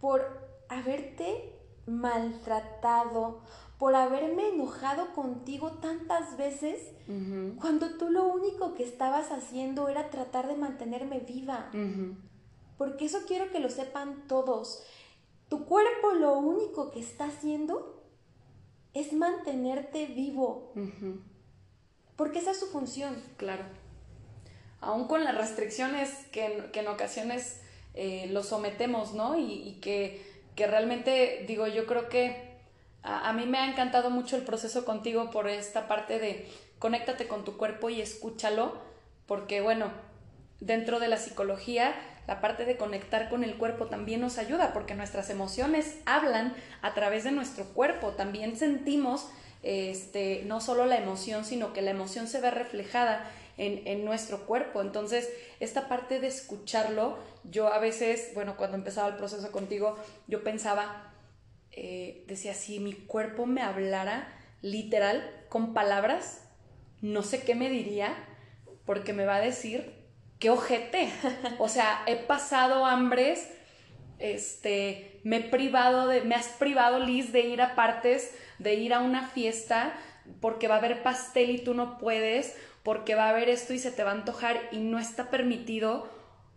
por 0.00 0.26
haberte 0.68 1.54
maltratado, 1.86 3.40
por 3.80 3.96
haberme 3.96 4.50
enojado 4.50 5.14
contigo 5.14 5.70
tantas 5.80 6.36
veces 6.36 6.92
cuando 7.58 7.96
tú 7.96 8.10
lo 8.10 8.28
único 8.28 8.74
que 8.74 8.84
estabas 8.84 9.32
haciendo 9.32 9.88
era 9.88 10.10
tratar 10.10 10.48
de 10.48 10.54
mantenerme 10.54 11.20
viva. 11.20 11.70
Porque 12.76 13.06
eso 13.06 13.20
quiero 13.26 13.50
que 13.50 13.58
lo 13.58 13.70
sepan 13.70 14.28
todos. 14.28 14.82
Tu 15.48 15.64
cuerpo 15.64 16.12
lo 16.12 16.38
único 16.38 16.90
que 16.90 17.00
está 17.00 17.24
haciendo 17.24 18.04
es 18.92 19.14
mantenerte 19.14 20.04
vivo, 20.04 20.74
porque 22.16 22.40
esa 22.40 22.50
es 22.50 22.60
su 22.60 22.66
función. 22.66 23.16
Claro. 23.38 23.64
Aún 24.82 25.08
con 25.08 25.24
las 25.24 25.34
restricciones 25.34 26.10
que 26.32 26.44
en, 26.44 26.70
que 26.70 26.80
en 26.80 26.88
ocasiones 26.88 27.62
eh, 27.94 28.26
lo 28.30 28.42
sometemos, 28.42 29.14
¿no? 29.14 29.38
Y, 29.38 29.52
y 29.52 29.80
que, 29.80 30.22
que 30.54 30.66
realmente, 30.66 31.44
digo, 31.48 31.66
yo 31.66 31.86
creo 31.86 32.10
que 32.10 32.49
a, 33.02 33.28
a 33.28 33.32
mí 33.32 33.46
me 33.46 33.58
ha 33.58 33.68
encantado 33.68 34.10
mucho 34.10 34.36
el 34.36 34.42
proceso 34.42 34.84
contigo 34.84 35.30
por 35.30 35.48
esta 35.48 35.88
parte 35.88 36.18
de 36.18 36.50
conéctate 36.78 37.28
con 37.28 37.44
tu 37.44 37.56
cuerpo 37.56 37.90
y 37.90 38.00
escúchalo, 38.00 38.78
porque 39.26 39.60
bueno, 39.60 39.90
dentro 40.60 40.98
de 40.98 41.08
la 41.08 41.16
psicología, 41.16 41.94
la 42.26 42.40
parte 42.40 42.64
de 42.64 42.76
conectar 42.76 43.28
con 43.28 43.44
el 43.44 43.56
cuerpo 43.56 43.86
también 43.86 44.20
nos 44.20 44.38
ayuda, 44.38 44.72
porque 44.72 44.94
nuestras 44.94 45.30
emociones 45.30 45.96
hablan 46.06 46.54
a 46.82 46.94
través 46.94 47.24
de 47.24 47.32
nuestro 47.32 47.64
cuerpo, 47.64 48.10
también 48.10 48.56
sentimos 48.56 49.28
este, 49.62 50.42
no 50.46 50.60
solo 50.60 50.86
la 50.86 50.96
emoción, 50.96 51.44
sino 51.44 51.72
que 51.72 51.82
la 51.82 51.90
emoción 51.90 52.28
se 52.28 52.40
ve 52.40 52.50
reflejada 52.50 53.30
en, 53.58 53.86
en 53.86 54.04
nuestro 54.04 54.46
cuerpo. 54.46 54.80
Entonces, 54.80 55.28
esta 55.60 55.88
parte 55.88 56.20
de 56.20 56.28
escucharlo, 56.28 57.18
yo 57.44 57.72
a 57.72 57.78
veces, 57.78 58.30
bueno, 58.34 58.56
cuando 58.56 58.76
empezaba 58.76 59.08
el 59.08 59.16
proceso 59.16 59.50
contigo, 59.52 59.98
yo 60.28 60.42
pensaba, 60.42 61.09
eh, 61.72 62.24
decía, 62.26 62.54
si 62.54 62.80
mi 62.80 62.92
cuerpo 62.92 63.46
me 63.46 63.62
hablara 63.62 64.32
literal, 64.62 65.28
con 65.48 65.74
palabras, 65.74 66.48
no 67.00 67.22
sé 67.22 67.42
qué 67.42 67.54
me 67.54 67.70
diría, 67.70 68.16
porque 68.84 69.12
me 69.12 69.24
va 69.24 69.36
a 69.36 69.40
decir, 69.40 69.94
qué 70.38 70.50
ojete. 70.50 71.10
O 71.58 71.68
sea, 71.68 72.02
he 72.06 72.16
pasado 72.16 72.86
hambres, 72.86 73.48
este, 74.18 75.20
me 75.24 75.36
he 75.36 75.40
privado 75.40 76.08
de, 76.08 76.22
me 76.22 76.34
has 76.34 76.48
privado, 76.48 76.98
Liz, 76.98 77.32
de 77.32 77.40
ir 77.40 77.62
a 77.62 77.74
partes, 77.74 78.34
de 78.58 78.74
ir 78.74 78.92
a 78.92 79.00
una 79.00 79.28
fiesta, 79.28 79.94
porque 80.40 80.68
va 80.68 80.76
a 80.76 80.78
haber 80.78 81.02
pastel 81.02 81.50
y 81.50 81.58
tú 81.58 81.74
no 81.74 81.98
puedes, 81.98 82.56
porque 82.82 83.14
va 83.14 83.26
a 83.26 83.30
haber 83.30 83.48
esto 83.48 83.74
y 83.74 83.78
se 83.78 83.92
te 83.92 84.04
va 84.04 84.10
a 84.10 84.14
antojar 84.14 84.68
y 84.72 84.78
no 84.78 84.98
está 84.98 85.30
permitido, 85.30 86.08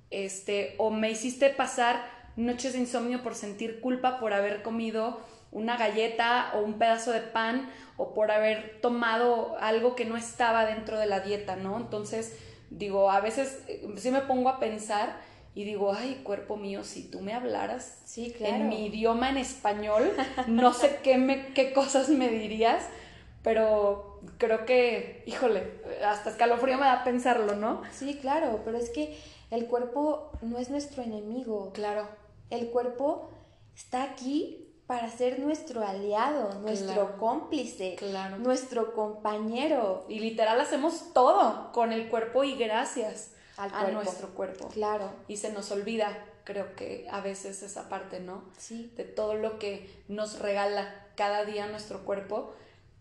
este, 0.10 0.76
o 0.78 0.90
me 0.90 1.12
hiciste 1.12 1.50
pasar 1.50 2.13
noches 2.36 2.74
de 2.74 2.80
insomnio 2.80 3.24
por 3.24 3.36
sentir 3.36 3.80
culpa 3.82 4.20
por 4.20 4.34
haber 4.34 4.64
comido 4.64 5.20
una 5.52 5.78
galleta 5.78 6.52
o 6.56 6.62
un 6.62 6.80
pedazo 6.80 7.12
de 7.12 7.22
pan 7.22 7.70
o 7.98 8.14
por 8.14 8.32
haber 8.32 8.82
tomado 8.82 9.56
algo 9.60 9.96
que 9.96 10.06
no 10.06 10.18
estaba 10.18 10.66
dentro 10.66 10.98
de 10.98 11.06
la 11.06 11.20
dieta, 11.20 11.56
¿no? 11.56 11.78
Entonces, 11.78 12.38
digo, 12.72 13.12
a 13.12 13.20
veces 13.20 13.64
eh, 13.68 13.88
sí 13.98 14.12
me 14.12 14.22
pongo 14.22 14.50
a 14.50 14.60
pensar 14.60 15.16
y 15.56 15.64
digo, 15.64 15.94
ay, 15.94 16.22
cuerpo 16.24 16.58
mío, 16.58 16.84
si 16.84 17.04
tú 17.04 17.22
me 17.22 17.34
hablaras 17.34 18.02
sí, 18.06 18.34
claro. 18.36 18.56
en 18.56 18.70
mi 18.70 18.88
idioma 18.88 19.30
en 19.30 19.38
español, 19.38 20.12
no 20.48 20.74
sé 20.74 21.00
qué, 21.04 21.18
me, 21.18 21.54
qué 21.54 21.72
cosas 21.74 22.10
me 22.10 22.30
dirías, 22.30 22.84
pero 23.44 24.22
creo 24.40 24.66
que, 24.66 25.24
híjole, 25.28 25.82
hasta 26.04 26.32
escalofrío 26.32 26.78
me 26.80 26.86
da 26.86 27.04
pensarlo, 27.04 27.56
¿no? 27.56 27.84
Sí, 27.92 28.18
claro, 28.20 28.62
pero 28.66 28.78
es 28.78 28.90
que 28.90 29.20
el 29.52 29.68
cuerpo 29.68 30.32
no 30.42 30.58
es 30.58 30.72
nuestro 30.72 31.04
enemigo. 31.04 31.72
Claro. 31.74 32.08
El 32.50 32.70
cuerpo 32.70 33.30
está 33.76 34.04
aquí 34.04 34.64
para 34.88 35.10
ser 35.10 35.40
nuestro 35.40 35.86
aliado, 35.86 36.60
nuestro 36.60 37.18
cómplice, 37.18 37.96
claro. 37.96 38.38
nuestro 38.38 38.94
compañero. 38.94 40.06
Y 40.10 40.20
literal 40.20 40.60
hacemos 40.60 41.14
todo 41.14 41.72
con 41.72 41.94
el 41.94 42.10
cuerpo 42.10 42.44
y 42.44 42.56
gracias 42.56 43.32
a 43.58 43.88
nuestro 43.88 44.30
cuerpo. 44.30 44.68
Claro. 44.70 45.12
Y 45.28 45.38
se 45.38 45.52
nos 45.54 45.72
olvida, 45.72 46.26
creo 46.44 46.76
que 46.76 47.08
a 47.10 47.22
veces 47.22 47.64
esa 47.64 47.88
parte, 47.88 48.20
¿no? 48.20 48.44
Sí. 48.58 48.92
De 48.98 49.04
todo 49.04 49.36
lo 49.36 49.58
que 49.58 49.90
nos 50.08 50.40
regala 50.40 51.08
cada 51.16 51.46
día 51.46 51.68
nuestro 51.68 52.04
cuerpo 52.04 52.54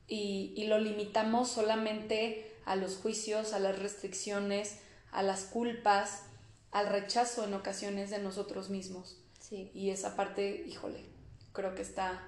y, 0.07 0.55
y 0.57 0.66
lo 0.66 0.78
limitamos 0.78 1.48
solamente 1.48 2.57
a 2.64 2.76
los 2.76 2.96
juicios, 2.96 3.52
a 3.55 3.59
las 3.59 3.78
restricciones, 3.78 4.78
a 5.11 5.22
las 5.22 5.44
culpas, 5.44 6.22
al 6.70 6.88
rechazo 6.88 7.44
en 7.44 7.55
ocasiones 7.55 8.11
de 8.11 8.18
nosotros 8.18 8.70
mismos. 8.70 9.21
Sí. 9.53 9.71
Y 9.75 9.91
esa 9.91 10.17
parte, 10.17 10.65
híjole, 10.67 11.05
creo 11.53 11.75
que 11.75 11.83
está 11.83 12.27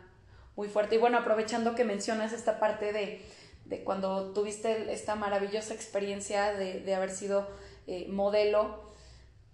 muy 0.56 0.68
fuerte. 0.68 0.96
Y 0.96 0.98
bueno, 0.98 1.16
aprovechando 1.16 1.74
que 1.74 1.82
mencionas 1.82 2.34
esta 2.34 2.60
parte 2.60 2.92
de, 2.92 3.24
de 3.64 3.82
cuando 3.82 4.34
tuviste 4.34 4.92
esta 4.92 5.14
maravillosa 5.14 5.72
experiencia 5.72 6.52
de, 6.52 6.80
de 6.80 6.94
haber 6.94 7.08
sido 7.08 7.48
eh, 7.86 8.08
modelo, 8.10 8.92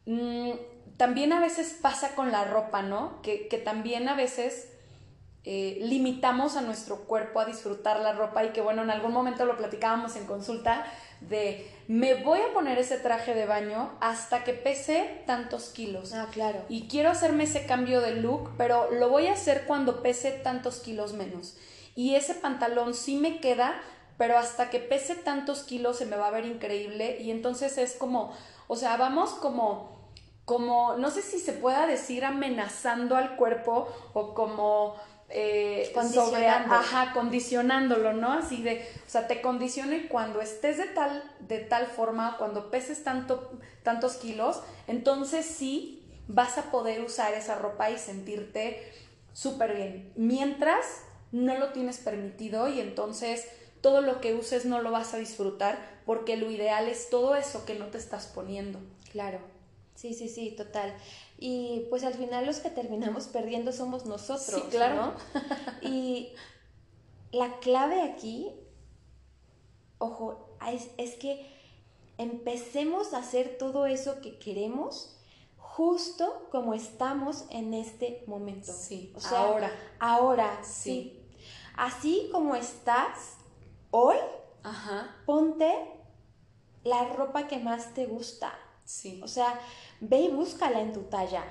mmm, 0.05 0.51
también 0.97 1.33
a 1.33 1.41
veces 1.41 1.79
pasa 1.81 2.17
con 2.17 2.33
la 2.33 2.43
ropa, 2.45 2.83
¿no? 2.83 3.23
Que, 3.23 3.47
que 3.47 3.59
también 3.59 4.09
a 4.09 4.17
veces 4.17 4.70
eh, 5.44 5.79
limitamos 5.81 6.57
a 6.57 6.61
nuestro 6.61 7.05
cuerpo 7.07 7.40
a 7.40 7.46
disfrutar 7.46 8.00
la 8.00 8.12
ropa 8.12 8.44
y 8.44 8.50
que 8.50 8.61
bueno, 8.61 8.83
en 8.83 8.90
algún 8.90 9.12
momento 9.12 9.46
lo 9.46 9.57
platicábamos 9.57 10.16
en 10.16 10.26
consulta 10.26 10.85
de 11.20 11.66
me 11.88 12.14
voy 12.22 12.40
a 12.40 12.53
poner 12.53 12.79
ese 12.79 12.98
traje 12.98 13.35
de 13.35 13.46
baño 13.46 13.90
hasta 14.00 14.44
que 14.44 14.53
pese 14.53 15.22
tantos 15.26 15.70
kilos. 15.70 16.12
Ah, 16.12 16.29
claro. 16.31 16.61
Y 16.68 16.88
quiero 16.88 17.11
hacerme 17.11 17.44
ese 17.44 17.64
cambio 17.64 18.03
de 18.03 18.16
look, 18.16 18.50
pero 18.59 18.90
lo 18.90 19.09
voy 19.09 19.29
a 19.29 19.33
hacer 19.33 19.64
cuando 19.66 20.03
pese 20.03 20.31
tantos 20.31 20.81
kilos 20.81 21.14
menos. 21.14 21.57
Y 21.94 22.16
ese 22.16 22.35
pantalón 22.35 22.92
sí 22.92 23.16
me 23.16 23.40
queda, 23.40 23.81
pero 24.18 24.37
hasta 24.37 24.68
que 24.68 24.79
pese 24.79 25.14
tantos 25.14 25.62
kilos 25.62 25.96
se 25.96 26.07
me 26.07 26.16
va 26.16 26.26
a 26.26 26.33
ver 26.33 26.44
increíble 26.44 27.18
y 27.20 27.31
entonces 27.31 27.79
es 27.79 27.94
como, 27.94 28.33
o 28.68 28.76
sea, 28.76 28.98
vamos 28.98 29.31
como 29.31 29.98
como 30.44 30.96
no 30.96 31.12
sé 31.12 31.22
si 31.22 31.38
se 31.38 31.53
pueda 31.53 31.87
decir 31.87 32.24
amenazando 32.24 33.16
al 33.16 33.37
cuerpo 33.37 33.87
o 34.14 34.35
como 34.35 34.96
eh, 35.31 35.93
sobre, 36.12 36.49
ajá, 36.49 37.12
condicionándolo, 37.12 38.12
¿no? 38.12 38.33
Así 38.33 38.62
de, 38.62 38.85
o 39.07 39.11
sea, 39.11 39.29
te 39.29 39.40
condiciona 39.40 39.97
y 39.97 40.09
cuando 40.09 40.40
estés 40.40 40.79
de 40.79 40.87
tal, 40.87 41.23
de 41.40 41.59
tal 41.59 41.87
forma, 41.87 42.37
cuando 42.37 42.71
peses 42.71 43.05
tanto, 43.05 43.53
tantos 43.83 44.14
kilos, 44.14 44.61
entonces 44.88 45.47
sí 45.47 46.05
vas 46.27 46.59
a 46.59 46.71
poder 46.71 47.01
usar 47.03 47.35
esa 47.35 47.55
ropa 47.55 47.90
y 47.90 47.99
sentirte 47.99 48.93
súper 49.33 49.77
bien. 49.77 50.12
Mientras 50.16 51.03
no 51.33 51.57
lo 51.59 51.71
tienes 51.71 51.99
permitido 51.99 52.69
y 52.69 52.81
entonces 52.81 53.47
todo 53.81 54.01
lo 54.01 54.21
que 54.21 54.35
uses 54.35 54.64
no 54.64 54.83
lo 54.83 54.90
vas 54.90 55.14
a 55.14 55.19
disfrutar 55.19 55.79
porque 56.07 56.37
lo 56.37 56.51
ideal 56.51 56.88
es 56.88 57.09
todo 57.09 57.37
eso 57.37 57.64
que 57.64 57.77
no 57.77 57.87
te 57.87 57.99
estás 57.99 58.27
poniendo. 58.27 58.81
Claro. 59.12 59.38
Sí, 59.95 60.14
sí, 60.14 60.29
sí, 60.29 60.55
total. 60.57 60.95
Y 61.42 61.87
pues 61.88 62.05
al 62.05 62.12
final 62.12 62.44
los 62.44 62.59
que 62.59 62.68
terminamos 62.68 63.26
perdiendo 63.26 63.72
somos 63.72 64.05
nosotros, 64.05 64.62
sí, 64.62 64.62
claro. 64.70 65.14
¿no? 65.33 65.88
y 65.88 66.35
la 67.33 67.59
clave 67.61 68.03
aquí, 68.03 68.53
ojo, 69.96 70.59
es, 70.70 70.90
es, 70.98 71.14
que 71.14 71.50
empecemos 72.18 73.14
a 73.14 73.18
hacer 73.18 73.57
todo 73.59 73.87
eso 73.87 74.20
que 74.20 74.38
queremos 74.38 75.16
justo 75.57 76.46
como 76.50 76.74
estamos 76.74 77.46
en 77.48 77.72
este 77.72 78.22
momento. 78.26 78.70
Sí, 78.70 79.11
o 79.16 79.20
sea, 79.20 79.38
ahora. 79.38 79.72
Ahora, 79.98 80.61
sí. 80.62 80.70
sí. 80.72 81.20
Así 81.74 82.29
como 82.33 82.55
estás 82.55 83.37
hoy, 83.90 84.16
Ajá. 84.62 85.16
ponte 85.24 85.72
la 86.85 87.05
ropa 87.05 87.46
que 87.46 87.59
más 87.59 87.94
te 87.94 88.05
gusta. 88.05 88.53
Sí. 88.85 89.20
O 89.22 89.29
sea, 89.29 89.59
ve 90.01 90.21
y 90.21 90.29
búscala 90.29 90.81
en 90.81 90.93
tu 90.93 91.03
talla. 91.03 91.45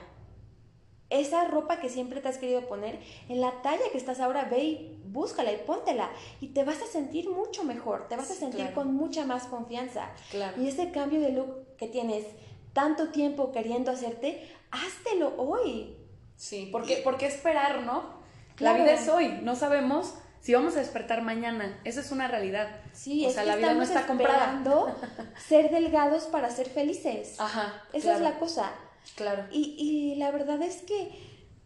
Esa 1.09 1.45
ropa 1.45 1.79
que 1.79 1.89
siempre 1.89 2.21
te 2.21 2.27
has 2.27 2.37
querido 2.37 2.67
poner, 2.67 2.99
en 3.29 3.41
la 3.41 3.63
talla 3.63 3.81
que 3.91 3.97
estás 3.97 4.19
ahora, 4.19 4.43
ve 4.45 4.59
y 4.59 5.01
búscala 5.05 5.51
y 5.51 5.57
póntela. 5.57 6.11
Y 6.39 6.49
te 6.49 6.63
vas 6.63 6.81
a 6.83 6.85
sentir 6.85 7.29
mucho 7.29 7.63
mejor, 7.63 8.07
te 8.07 8.15
vas 8.15 8.27
Sí, 8.27 8.33
a 8.33 8.35
sentir 8.35 8.59
claro. 8.61 8.75
con 8.75 8.93
mucha 8.93 9.25
más 9.25 9.45
confianza. 9.47 10.11
Claro. 10.29 10.61
Y 10.61 10.67
ese 10.67 10.91
cambio 10.91 11.19
de 11.19 11.31
look 11.31 11.75
que 11.77 11.87
tienes 11.87 12.25
tanto 12.73 13.09
tiempo 13.09 13.51
queriendo 13.51 13.89
hacerte, 13.89 14.47
háztelo 14.69 15.33
hoy. 15.37 15.95
Sí, 16.35 16.69
porque, 16.71 17.01
porque 17.03 17.25
esperar, 17.25 17.81
¿no? 17.83 18.19
La 18.59 18.73
Claro. 18.73 18.83
vida 18.83 18.93
es 18.93 19.09
hoy, 19.09 19.39
no 19.41 19.55
sabemos 19.55 20.13
si 20.41 20.53
vamos 20.53 20.75
a 20.75 20.79
despertar 20.79 21.21
mañana. 21.21 21.79
Esa 21.83 22.01
es 22.01 22.11
una 22.11 22.27
realidad. 22.27 22.69
Sí, 22.93 23.25
o 23.25 23.29
sea, 23.29 23.43
la 23.45 23.55
vida 23.55 23.73
no 23.73 23.83
está 23.83 24.07
comprada. 24.07 24.61
ser 25.47 25.69
delgados 25.71 26.23
para 26.25 26.49
ser 26.49 26.69
felices. 26.69 27.35
Ajá. 27.39 27.83
Esa 27.93 28.01
claro, 28.01 28.17
es 28.17 28.23
la 28.23 28.39
cosa. 28.39 28.71
Claro. 29.15 29.45
Y, 29.51 29.75
y 29.77 30.15
la 30.15 30.31
verdad 30.31 30.61
es 30.61 30.81
que 30.83 31.11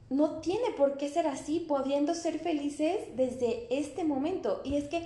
no 0.09 0.39
tiene 0.39 0.71
por 0.77 0.97
qué 0.97 1.09
ser 1.09 1.27
así, 1.27 1.59
pudiendo 1.59 2.13
ser 2.13 2.39
felices 2.39 2.97
desde 3.15 3.67
este 3.69 4.03
momento. 4.03 4.61
Y 4.63 4.77
es 4.77 4.85
que 4.85 5.05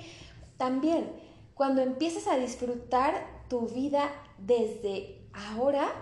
también 0.57 1.11
cuando 1.53 1.81
empiezas 1.81 2.27
a 2.27 2.37
disfrutar 2.37 3.25
tu 3.49 3.67
vida 3.67 4.11
desde 4.37 5.21
ahora, 5.37 5.93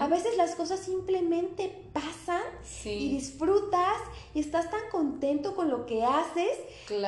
a 0.00 0.08
veces 0.08 0.36
las 0.38 0.54
cosas 0.54 0.80
simplemente 0.80 1.70
pasan 1.92 2.42
y 2.84 3.12
disfrutas 3.12 3.98
y 4.34 4.40
estás 4.40 4.70
tan 4.70 4.88
contento 4.90 5.54
con 5.54 5.68
lo 5.68 5.84
que 5.84 6.02
haces 6.02 6.58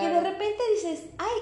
que 0.00 0.08
de 0.08 0.20
repente 0.20 0.62
dices, 0.74 1.04
ay, 1.16 1.40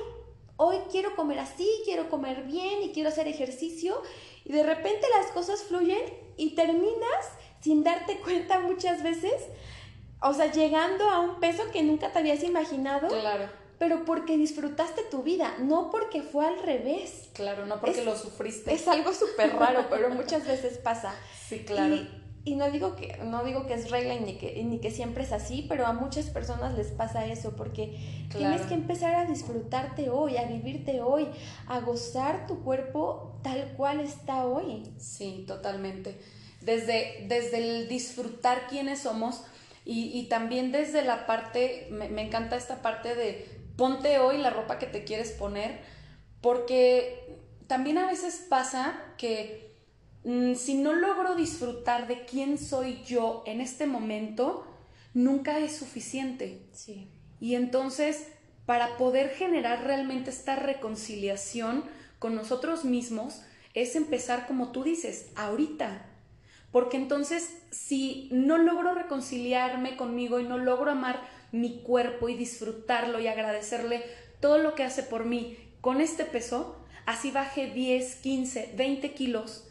hoy 0.57 0.77
quiero 0.91 1.17
comer 1.17 1.41
así, 1.41 1.69
quiero 1.85 2.09
comer 2.09 2.45
bien 2.45 2.83
y 2.83 2.93
quiero 2.93 3.09
hacer 3.09 3.27
ejercicio 3.27 4.01
y 4.45 4.53
de 4.53 4.63
repente 4.63 5.07
las 5.19 5.33
cosas 5.33 5.63
fluyen 5.65 6.01
y 6.37 6.55
terminas 6.55 7.25
sin 7.61 7.83
darte 7.83 8.21
cuenta 8.25 8.61
muchas 8.61 9.03
veces, 9.03 9.35
o 10.23 10.33
sea, 10.33 10.53
llegando 10.53 11.11
a 11.11 11.19
un 11.21 11.41
peso 11.41 11.65
que 11.73 11.83
nunca 11.83 12.13
te 12.13 12.21
habías 12.21 12.45
imaginado, 12.45 13.09
Claro, 13.09 13.49
pero 13.81 14.05
porque 14.05 14.37
disfrutaste 14.37 15.01
tu 15.11 15.23
vida, 15.23 15.57
no 15.59 15.91
porque 15.91 16.21
fue 16.21 16.47
al 16.47 16.63
revés. 16.63 17.31
claro, 17.33 17.65
no 17.65 17.81
porque 17.81 18.01
Es- 18.01 18.05
lo 18.05 18.15
sufriste. 18.15 18.75
Es 18.75 18.87
algo 18.87 19.11
súper 19.15 19.57
raro, 19.57 19.87
pero 19.89 20.11
muchas 20.21 20.47
veces 20.47 20.77
pasa. 20.77 21.15
Sí, 21.49 21.61
claro. 21.61 21.95
Y, 21.95 22.07
y 22.45 22.57
no 22.57 22.71
digo 22.71 22.95
que 22.95 23.17
no 23.25 23.43
digo 23.43 23.67
que 23.67 23.73
es 23.73 23.91
regla 23.91 24.15
ni 24.21 24.37
que, 24.37 24.63
ni 24.65 24.81
que 24.81 24.91
siempre 24.91 25.25
es 25.25 25.33
así, 25.33 25.65
pero 25.67 25.87
a 25.87 25.95
muchas 25.95 26.27
personas 26.27 26.77
les 26.77 26.89
pasa 26.89 27.25
eso 27.25 27.57
porque 27.57 28.27
tienes 28.37 28.63
que 28.63 28.75
empezar 28.75 29.15
a 29.15 29.25
disfrutarte 29.25 30.11
hoy, 30.11 30.37
a 30.37 30.45
vivirte 30.45 31.01
hoy, 31.01 31.27
a 31.67 31.81
gozar 31.81 32.47
tu 32.47 32.63
cuerpo 32.63 33.41
tal 33.43 33.73
cual 33.79 34.01
está 34.01 34.45
hoy. 34.47 34.93
Sí, 34.99 35.45
totalmente. 35.49 36.21
Desde, 36.61 37.25
desde 37.29 37.57
el 37.59 37.89
disfrutar 37.89 38.67
quiénes 38.69 39.01
somos 39.01 39.43
y, 39.87 40.11
y 40.19 40.29
también 40.29 40.71
desde 40.71 41.03
la 41.03 41.25
parte, 41.27 41.89
me, 41.91 42.11
me 42.11 42.21
encanta 42.27 42.57
esta 42.57 42.83
parte 42.83 43.15
de 43.15 43.60
ponte 43.81 44.19
hoy 44.19 44.37
la 44.37 44.51
ropa 44.51 44.79
que 44.79 44.85
te 44.85 45.05
quieres 45.05 45.31
poner, 45.31 45.81
porque 46.43 47.39
también 47.67 47.97
a 47.97 48.07
veces 48.07 48.45
pasa 48.47 49.03
que 49.17 49.75
mm, 50.25 50.53
si 50.53 50.75
no 50.75 50.93
logro 50.93 51.35
disfrutar 51.35 52.07
de 52.07 52.27
quién 52.27 52.59
soy 52.59 53.03
yo 53.07 53.43
en 53.47 53.63
este 53.63 53.87
momento, 53.87 54.67
nunca 55.15 55.61
es 55.61 55.77
suficiente. 55.77 56.61
Sí. 56.73 57.09
Y 57.41 57.55
entonces, 57.55 58.27
para 58.67 58.99
poder 58.99 59.31
generar 59.31 59.83
realmente 59.83 60.29
esta 60.29 60.57
reconciliación 60.57 61.83
con 62.19 62.35
nosotros 62.35 62.85
mismos, 62.85 63.41
es 63.73 63.97
empezar 63.97 64.47
como 64.47 64.73
tú 64.73 64.85
dices, 64.85 65.31
ahorita. 65.37 66.05
Porque 66.71 66.99
entonces, 66.99 67.63
si 67.71 68.29
no 68.31 68.59
logro 68.59 68.93
reconciliarme 68.93 69.97
conmigo 69.97 70.39
y 70.39 70.45
no 70.45 70.59
logro 70.59 70.91
amar 70.91 71.40
mi 71.53 71.83
cuerpo 71.83 72.29
y 72.29 72.35
disfrutarlo 72.35 73.21
y 73.21 73.29
agradecerle 73.29 74.05
todo 74.41 74.59
lo 74.59 74.75
que 74.75 74.85
hace 74.85 75.03
por 75.03 75.25
mí 75.25 75.57
con 75.81 76.01
este 76.01 76.25
peso, 76.25 76.77
así 77.07 77.31
baje 77.31 77.71
10, 77.71 78.17
15, 78.17 78.75
20 78.77 79.15
kilos, 79.15 79.69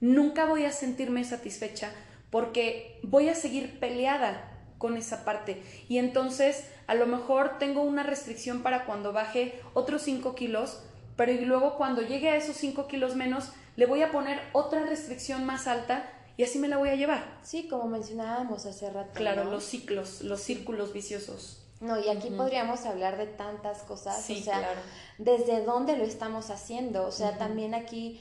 nunca 0.00 0.46
voy 0.46 0.64
a 0.64 0.72
sentirme 0.72 1.24
satisfecha 1.24 1.92
porque 2.30 3.00
voy 3.02 3.28
a 3.28 3.34
seguir 3.34 3.78
peleada 3.80 4.54
con 4.78 4.96
esa 4.96 5.24
parte. 5.24 5.62
Y 5.88 5.98
entonces 5.98 6.64
a 6.86 6.94
lo 6.94 7.06
mejor 7.06 7.58
tengo 7.58 7.82
una 7.82 8.02
restricción 8.02 8.62
para 8.62 8.84
cuando 8.84 9.12
baje 9.12 9.60
otros 9.74 10.02
5 10.02 10.34
kilos, 10.34 10.82
pero 11.16 11.32
y 11.32 11.44
luego 11.44 11.76
cuando 11.76 12.02
llegue 12.02 12.30
a 12.30 12.36
esos 12.36 12.56
5 12.56 12.86
kilos 12.86 13.16
menos, 13.16 13.52
le 13.76 13.86
voy 13.86 14.02
a 14.02 14.10
poner 14.10 14.40
otra 14.52 14.84
restricción 14.84 15.44
más 15.44 15.66
alta 15.66 16.10
y 16.38 16.44
así 16.44 16.60
me 16.60 16.68
la 16.68 16.78
voy 16.78 16.88
a 16.88 16.94
llevar. 16.94 17.40
Sí, 17.42 17.66
como 17.66 17.88
mencionábamos 17.88 18.64
hace 18.64 18.88
rato. 18.90 19.10
Claro, 19.14 19.42
los 19.44 19.64
ciclos, 19.64 20.22
los 20.22 20.40
círculos 20.40 20.92
viciosos. 20.92 21.64
No, 21.80 21.98
y 21.98 22.08
aquí 22.08 22.30
podríamos 22.30 22.86
hablar 22.86 23.18
de 23.18 23.26
tantas 23.26 23.82
cosas, 23.82 24.30
o 24.30 24.34
sea, 24.34 24.68
desde 25.18 25.64
dónde 25.64 25.96
lo 25.96 26.04
estamos 26.04 26.50
haciendo, 26.50 27.06
o 27.06 27.12
sea, 27.12 27.38
también 27.38 27.74
aquí 27.74 28.20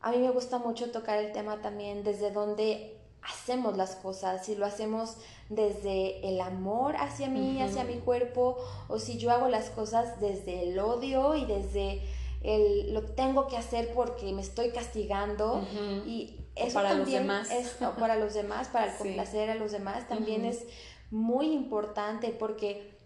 a 0.00 0.10
mí 0.10 0.18
me 0.18 0.30
gusta 0.30 0.58
mucho 0.58 0.90
tocar 0.90 1.18
el 1.18 1.32
tema 1.32 1.60
también 1.60 2.02
desde 2.02 2.30
dónde 2.30 2.98
hacemos 3.22 3.76
las 3.76 3.96
cosas, 3.96 4.46
si 4.46 4.54
lo 4.54 4.64
hacemos 4.64 5.16
desde 5.50 6.26
el 6.28 6.40
amor 6.40 6.96
hacia 6.96 7.28
mí, 7.28 7.60
hacia 7.60 7.84
mi 7.84 7.96
cuerpo, 7.96 8.56
o 8.88 8.98
si 8.98 9.18
yo 9.18 9.30
hago 9.30 9.48
las 9.48 9.68
cosas 9.68 10.18
desde 10.18 10.70
el 10.70 10.78
odio 10.78 11.34
y 11.34 11.44
desde 11.44 12.02
el 12.42 12.94
lo 12.94 13.02
tengo 13.02 13.48
que 13.48 13.56
hacer 13.56 13.92
porque 13.94 14.32
me 14.32 14.42
estoy 14.42 14.70
castigando 14.70 15.66
y 16.06 16.38
eso 16.58 16.74
para 16.74 16.90
también 16.90 17.26
los 17.26 17.48
demás. 17.48 17.50
es 17.50 17.68
para 17.98 18.16
los 18.16 18.34
demás, 18.34 18.68
para 18.68 18.92
el 18.92 18.96
complacer 18.98 19.50
a 19.50 19.54
los 19.54 19.72
demás 19.72 20.08
también 20.08 20.44
es 20.44 20.64
muy 21.10 21.52
importante 21.52 22.30
porque 22.30 22.98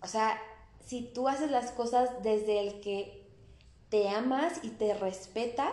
o 0.00 0.06
sea, 0.06 0.40
si 0.86 1.02
tú 1.02 1.28
haces 1.28 1.50
las 1.50 1.70
cosas 1.72 2.22
desde 2.22 2.60
el 2.60 2.80
que 2.80 3.26
te 3.88 4.08
amas 4.08 4.60
y 4.62 4.70
te 4.70 4.94
respetas, 4.94 5.72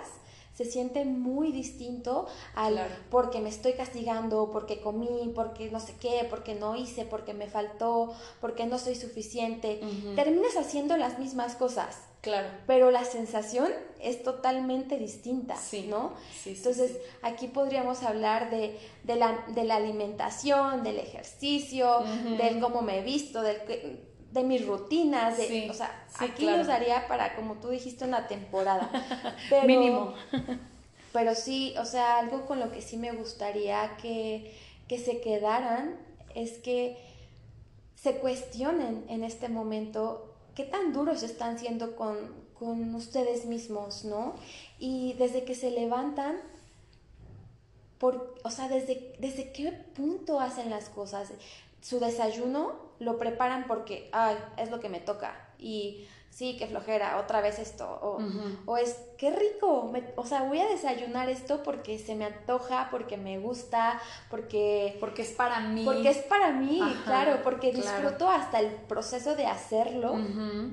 se 0.54 0.64
siente 0.64 1.04
muy 1.04 1.52
distinto 1.52 2.28
al 2.56 2.80
porque 3.12 3.42
me 3.42 3.50
estoy 3.50 3.74
castigando, 3.74 4.52
porque 4.52 4.80
comí, 4.80 5.32
porque 5.36 5.70
no 5.70 5.82
sé 5.82 5.96
qué, 6.00 6.26
porque 6.30 6.56
no 6.56 6.78
hice, 6.78 7.04
porque 7.04 7.34
me 7.34 7.48
faltó, 7.48 8.14
porque 8.40 8.66
no 8.66 8.80
soy 8.80 8.96
suficiente. 8.96 9.82
Terminas 10.16 10.56
haciendo 10.56 10.96
las 10.96 11.20
mismas 11.20 11.56
cosas. 11.56 12.00
Claro. 12.26 12.48
Pero 12.66 12.90
la 12.90 13.06
sensación 13.06 13.72
es 14.02 14.24
totalmente 14.24 14.98
distinta, 14.98 15.54
¿no? 15.88 16.14
Sí, 16.34 16.56
Entonces, 16.58 16.98
aquí 17.22 17.48
podríamos 17.48 18.02
hablar 18.02 18.50
de, 18.50 18.80
de, 19.04 19.16
la, 19.16 19.46
de 19.50 19.64
la 19.64 19.76
alimentación, 19.76 20.84
del 20.84 20.98
ejercicio, 20.98 22.04
del 22.40 22.60
cómo 22.60 22.82
me 22.82 23.00
he 23.00 23.04
visto, 23.04 23.44
del 23.44 23.60
de 24.32 24.44
mis 24.44 24.66
rutinas, 24.66 25.38
de, 25.38 25.70
o 25.70 25.74
sea, 25.74 26.08
aquí 26.18 26.48
nos 26.48 26.66
daría 26.66 27.08
para, 27.08 27.36
como 27.36 27.54
tú 27.56 27.70
dijiste, 27.70 28.06
una 28.06 28.28
temporada. 28.28 28.90
Pero, 29.50 29.68
Mínimo. 29.68 30.14
pero 31.14 31.36
sí, 31.36 31.74
o 31.80 31.86
sea, 31.86 32.18
algo 32.18 32.46
con 32.46 32.60
lo 32.60 32.72
que 32.72 32.82
sí 32.82 32.98
me 32.98 33.14
gustaría 33.14 33.96
que, 34.02 34.54
que 34.90 34.98
se 34.98 35.22
quedaran 35.22 35.96
es 36.34 36.58
que 36.58 36.98
se 37.96 38.18
cuestionen 38.18 39.06
en 39.08 39.24
este 39.24 39.48
momento 39.48 40.35
qué 40.56 40.64
tan 40.64 40.94
duros 40.94 41.22
están 41.24 41.60
siendo 41.60 41.96
con, 41.96 42.18
con 42.58 42.96
ustedes 42.96 43.46
mismos, 43.46 44.06
¿no? 44.06 44.36
Y 44.80 45.14
desde 45.14 45.44
que 45.44 45.56
se 45.56 45.72
levantan, 45.72 46.38
por, 48.00 48.36
o 48.44 48.52
sea, 48.52 48.68
desde, 48.68 49.16
desde 49.20 49.52
qué 49.52 49.72
punto 49.72 50.40
hacen 50.40 50.70
las 50.70 50.90
cosas. 50.90 51.32
Su 51.82 52.00
desayuno 52.00 52.74
lo 53.00 53.18
preparan 53.18 53.68
porque, 53.68 54.10
ay, 54.12 54.38
es 54.58 54.72
lo 54.72 54.80
que 54.80 54.90
me 54.90 55.00
toca. 55.00 55.50
Y 55.60 56.08
sí, 56.36 56.58
qué 56.60 56.68
flojera, 56.68 57.18
otra 57.18 57.40
vez 57.40 57.60
esto. 57.60 57.88
O, 58.02 58.20
o 58.66 58.76
es, 58.76 59.00
qué 59.18 59.32
rico, 59.32 59.90
o 60.18 60.26
sea, 60.26 60.44
voy 60.44 60.60
a 60.60 60.68
desayunar 60.68 61.30
esto 61.30 61.64
porque 61.64 61.98
se 61.98 62.14
me 62.14 62.26
antoja, 62.26 62.90
porque 62.92 63.16
me 63.16 63.40
gusta, 63.40 64.02
porque... 64.30 64.98
Porque 65.00 65.22
es 65.22 65.32
para 65.32 65.62
mí. 65.62 65.86
Porque 65.86 66.10
es 66.10 66.18
para 66.18 66.52
mí, 66.52 66.82
claro, 67.06 67.40
porque 67.42 67.72
disfruto 67.72 68.30
hasta 68.30 68.60
el 68.60 68.70
proceso 68.70 69.38
de 69.38 69.46
hacerlo, 69.46 70.18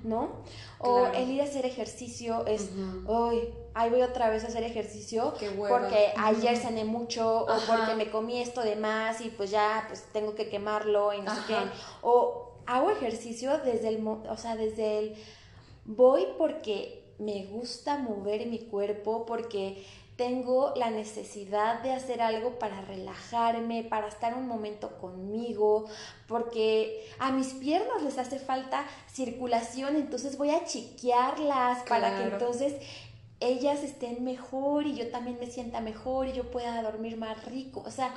¿no? 0.03 0.43
O 0.81 1.07
el 1.07 1.31
ir 1.31 1.41
a 1.41 1.45
hacer 1.45 1.65
ejercicio 1.65 2.45
es, 2.47 2.73
hoy, 3.07 3.55
ahí 3.75 3.89
voy 3.89 4.03
otra 4.03 4.31
vez 4.31 4.43
a 4.43 4.49
hacer 4.49 4.65
ejercicio 4.65 5.33
porque 5.69 6.13
ayer 6.17 6.57
cené 6.57 6.85
mucho 6.85 7.45
o 7.45 7.57
porque 7.69 7.95
me 7.95 8.11
comí 8.11 8.43
esto 8.43 8.63
de 8.63 8.75
más 8.75 9.21
y 9.21 9.29
pues 9.29 9.53
ya, 9.53 9.85
pues 9.87 10.09
tengo 10.13 10.35
que 10.35 10.49
quemarlo 10.49 11.13
y 11.13 11.21
no 11.21 11.33
sé 11.33 11.41
qué. 11.47 11.57
O 12.01 12.49
hago 12.67 12.91
ejercicio 12.91 13.59
desde 13.59 13.91
el, 13.91 14.05
o 14.07 14.37
sea, 14.37 14.57
desde 14.57 14.99
el 14.99 15.17
Voy 15.85 16.27
porque 16.39 17.03
me 17.19 17.47
gusta 17.47 17.99
mover 17.99 18.47
mi 18.47 18.59
cuerpo, 18.59 19.27
porque 19.27 19.85
tengo 20.17 20.73
la 20.77 20.91
necesidad 20.91 21.83
de 21.83 21.93
hacer 21.93 22.21
algo 22.21 22.59
para 22.59 22.83
relajarme, 22.83 23.83
para 23.83 24.09
estar 24.09 24.35
un 24.37 24.47
momento 24.47 24.99
conmigo, 24.99 25.87
porque 26.29 27.09
a 27.19 27.33
mis 27.33 27.55
piernas 27.55 28.03
les 28.03 28.19
hace 28.19 28.39
falta 28.39 28.85
circulación, 29.11 29.97
entonces 29.97 30.37
voy 30.37 30.51
a 30.51 30.65
chiquearlas 30.65 31.83
para 31.89 32.19
que 32.19 32.25
entonces 32.25 32.75
ellas 33.41 33.83
estén 33.83 34.23
mejor 34.23 34.87
y 34.87 34.95
yo 34.95 35.11
también 35.11 35.39
me 35.41 35.47
sienta 35.47 35.81
mejor 35.81 36.29
y 36.29 36.33
yo 36.33 36.51
pueda 36.51 36.81
dormir 36.83 37.17
más 37.17 37.45
rico. 37.47 37.83
O 37.85 37.91
sea, 37.91 38.15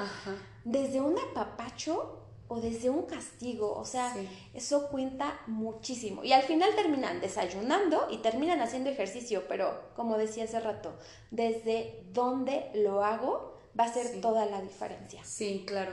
desde 0.63 1.01
un 1.01 1.15
apapacho 1.17 2.19
o 2.47 2.61
desde 2.61 2.89
un 2.89 3.05
castigo, 3.05 3.73
o 3.73 3.85
sea, 3.85 4.13
eso 4.53 4.87
cuenta 4.89 5.39
muchísimo. 5.47 6.23
Y 6.23 6.31
al 6.31 6.43
final 6.43 6.69
terminan 6.75 7.19
desayunando 7.19 8.07
y 8.11 8.17
terminan 8.17 8.61
haciendo 8.61 8.89
ejercicio, 8.89 9.45
pero 9.47 9.81
como 9.95 10.17
decía 10.17 10.43
hace 10.43 10.59
rato, 10.59 10.93
desde 11.31 12.03
dónde 12.13 12.69
lo 12.75 13.03
hago 13.03 13.57
va 13.77 13.85
a 13.85 13.93
ser 13.93 14.21
toda 14.21 14.45
la 14.45 14.61
diferencia. 14.61 15.21
Sí, 15.23 15.63
claro. 15.65 15.91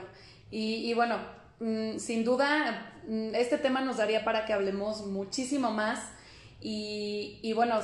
Y, 0.51 0.93
bueno, 0.93 1.17
mm, 1.59 1.97
sin 1.97 2.23
duda, 2.23 2.93
mm, 3.07 3.33
este 3.33 3.57
tema 3.57 3.81
nos 3.81 3.97
daría 3.97 4.23
para 4.23 4.45
que 4.45 4.53
hablemos 4.53 5.07
muchísimo 5.07 5.71
más. 5.71 5.99
Y, 6.61 7.51
bueno, 7.55 7.79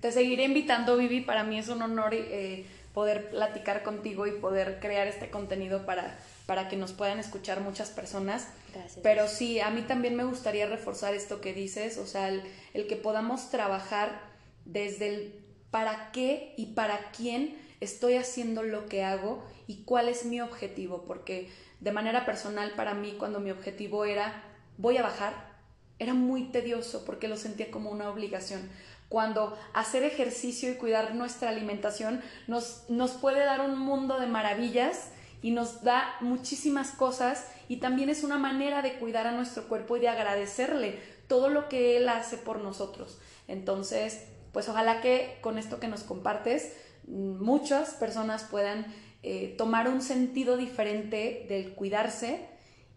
te 0.00 0.12
seguiré 0.12 0.44
invitando, 0.44 0.96
Vivi. 0.96 1.20
Para 1.22 1.42
mí 1.42 1.58
es 1.58 1.68
un 1.68 1.82
honor 1.82 2.14
eh, 2.14 2.66
poder 2.94 3.30
platicar 3.30 3.82
contigo 3.82 4.26
y 4.26 4.32
poder 4.32 4.78
crear 4.80 5.08
este 5.08 5.30
contenido 5.30 5.84
para 5.84 6.16
para 6.46 6.68
que 6.68 6.76
nos 6.76 6.92
puedan 6.92 7.18
escuchar 7.18 7.60
muchas 7.60 7.90
personas. 7.90 8.48
Gracias. 8.74 9.00
Pero 9.02 9.28
sí, 9.28 9.60
a 9.60 9.70
mí 9.70 9.82
también 9.82 10.16
me 10.16 10.24
gustaría 10.24 10.66
reforzar 10.66 11.14
esto 11.14 11.40
que 11.40 11.52
dices, 11.52 11.98
o 11.98 12.06
sea, 12.06 12.28
el, 12.28 12.86
que 12.88 12.96
podamos 12.96 13.50
trabajar 13.50 14.20
desde 14.64 15.08
el 15.08 15.44
para 15.70 16.12
qué 16.12 16.54
y 16.56 16.66
para 16.74 17.10
quién 17.12 17.56
estoy 17.80 18.14
haciendo 18.14 18.62
lo 18.62 18.86
que 18.86 19.04
hago 19.04 19.42
y 19.66 19.84
cuál 19.84 20.08
es 20.08 20.24
mi 20.24 20.40
objetivo, 20.40 21.04
porque 21.06 21.50
de 21.80 21.92
manera 21.92 22.26
personal 22.26 22.72
para 22.76 22.94
mí 22.94 23.16
cuando 23.18 23.40
mi 23.40 23.50
objetivo 23.50 24.04
era 24.04 24.44
voy 24.76 24.98
a 24.98 25.02
bajar, 25.02 25.52
era 25.98 26.14
muy 26.14 26.44
tedioso 26.44 27.04
porque 27.04 27.28
lo 27.28 27.36
sentía 27.36 27.70
como 27.70 27.90
una 27.90 28.10
obligación. 28.10 28.68
Cuando 29.08 29.58
hacer 29.74 30.04
ejercicio 30.04 30.70
y 30.70 30.76
cuidar 30.76 31.14
nuestra 31.14 31.50
alimentación 31.50 32.22
nos, 32.46 32.84
nos 32.88 33.12
puede 33.12 33.40
dar 33.44 33.60
un 33.60 33.78
mundo 33.78 34.18
de 34.18 34.26
maravillas 34.26 35.10
y 35.42 35.50
nos 35.50 35.82
da 35.82 36.14
muchísimas 36.20 36.92
cosas 36.92 37.46
y 37.68 37.76
también 37.78 38.08
es 38.08 38.22
una 38.22 38.38
manera 38.38 38.80
de 38.80 38.94
cuidar 38.94 39.26
a 39.26 39.32
nuestro 39.32 39.68
cuerpo 39.68 39.96
y 39.96 40.00
de 40.00 40.08
agradecerle 40.08 41.00
todo 41.26 41.48
lo 41.48 41.68
que 41.68 41.96
Él 41.96 42.08
hace 42.08 42.38
por 42.38 42.60
nosotros. 42.60 43.18
Entonces, 43.48 44.24
pues 44.52 44.68
ojalá 44.68 45.00
que 45.00 45.38
con 45.40 45.58
esto 45.58 45.80
que 45.80 45.88
nos 45.88 46.04
compartes, 46.04 46.72
muchas 47.06 47.94
personas 47.94 48.44
puedan 48.44 48.86
eh, 49.22 49.54
tomar 49.58 49.88
un 49.88 50.00
sentido 50.00 50.56
diferente 50.56 51.46
del 51.48 51.74
cuidarse 51.74 52.48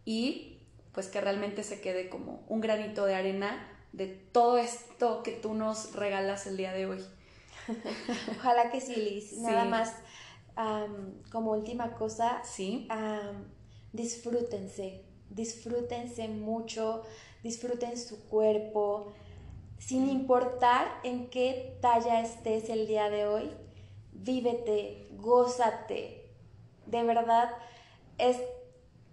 y 0.05 0.59
pues 0.93 1.07
que 1.07 1.19
realmente 1.19 1.63
se 1.63 1.81
quede 1.81 2.09
como 2.09 2.45
un 2.47 2.61
granito 2.61 3.05
de 3.05 3.15
arena 3.15 3.71
de 3.91 4.07
todo 4.07 4.57
esto 4.57 5.23
que 5.23 5.31
tú 5.31 5.53
nos 5.53 5.93
regalas 5.93 6.47
el 6.47 6.57
día 6.57 6.73
de 6.73 6.85
hoy. 6.85 7.03
Ojalá 8.37 8.71
que 8.71 8.81
sí, 8.81 8.95
Liz. 8.95 9.33
Nada 9.39 9.65
más 9.65 9.93
como 11.31 11.51
última 11.51 11.95
cosa, 11.95 12.41
¿Sí? 12.43 12.87
disfrútense, 13.93 15.03
disfrútense 15.29 16.27
mucho, 16.27 17.03
disfruten 17.43 17.97
su 17.97 18.25
cuerpo, 18.25 19.13
sin 19.77 20.09
importar 20.09 20.87
en 21.03 21.29
qué 21.29 21.77
talla 21.81 22.21
estés 22.21 22.69
el 22.69 22.87
día 22.87 23.09
de 23.09 23.25
hoy, 23.25 23.51
vívete, 24.13 25.07
gózate. 25.17 26.29
De 26.85 27.03
verdad, 27.03 27.51
es 28.17 28.37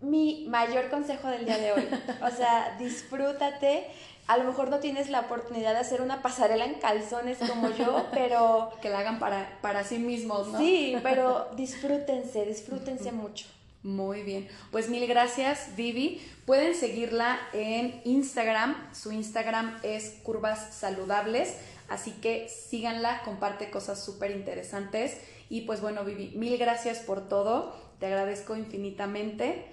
mi 0.01 0.47
mayor 0.49 0.91
consejo 0.91 1.29
del 1.29 1.45
día 1.45 1.59
de 1.59 1.73
hoy. 1.73 1.89
O 2.23 2.31
sea, 2.31 2.77
disfrútate 2.79 3.87
a 4.27 4.37
lo 4.37 4.45
mejor 4.45 4.71
no 4.71 4.79
tienes 4.79 5.11
la 5.11 5.21
oportunidad 5.21 5.73
de 5.73 5.81
hacer 5.81 6.01
una 6.01 6.23
pasarela 6.23 6.65
en 6.65 6.75
calzones 6.75 7.39
como 7.39 7.71
yo, 7.71 8.07
pero... 8.13 8.71
que 8.81 8.89
la 8.89 9.01
hagan 9.01 9.19
para, 9.19 9.59
para 9.61 9.85
sí 9.85 9.99
mismos, 9.99 10.49
¿no? 10.49 10.59
Sí, 10.59 10.97
pero 11.03 11.49
disfrútense, 11.57 12.47
disfrútense 12.47 13.13
mucho. 13.13 13.47
Muy 13.83 14.23
bien, 14.23 14.49
pues 14.71 14.89
mil 14.89 15.07
gracias 15.09 15.71
Vivi. 15.77 16.21
Pueden 16.47 16.75
seguirla 16.77 17.41
en 17.53 18.01
Instagram, 18.05 18.77
su 18.95 19.11
Instagram 19.11 19.77
es 19.83 20.21
Curvas 20.23 20.73
Saludables, 20.73 21.57
así 21.89 22.13
que 22.13 22.49
síganla, 22.49 23.23
comparte 23.25 23.71
cosas 23.71 24.05
súper 24.05 24.31
interesantes. 24.31 25.19
Y 25.49 25.63
pues 25.63 25.81
bueno 25.81 26.05
Vivi, 26.05 26.33
mil 26.37 26.57
gracias 26.59 27.01
por 27.01 27.29
todo, 27.29 27.75
te 27.99 28.07
agradezco 28.07 28.55
infinitamente. 28.55 29.67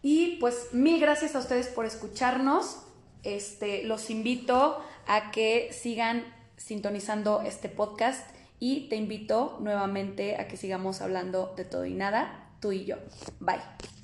Y 0.00 0.36
pues 0.36 0.68
mil 0.72 1.00
gracias 1.00 1.34
a 1.34 1.40
ustedes 1.40 1.66
por 1.66 1.86
escucharnos. 1.86 2.84
Este, 3.24 3.84
los 3.84 4.10
invito 4.10 4.82
a 5.06 5.30
que 5.30 5.70
sigan 5.72 6.24
sintonizando 6.56 7.42
este 7.42 7.68
podcast 7.68 8.28
y 8.58 8.88
te 8.88 8.96
invito 8.96 9.58
nuevamente 9.60 10.36
a 10.36 10.46
que 10.46 10.56
sigamos 10.56 11.00
hablando 11.00 11.54
de 11.56 11.64
todo 11.64 11.86
y 11.86 11.94
nada 11.94 12.50
tú 12.60 12.72
y 12.72 12.84
yo. 12.84 12.96
Bye. 13.40 13.99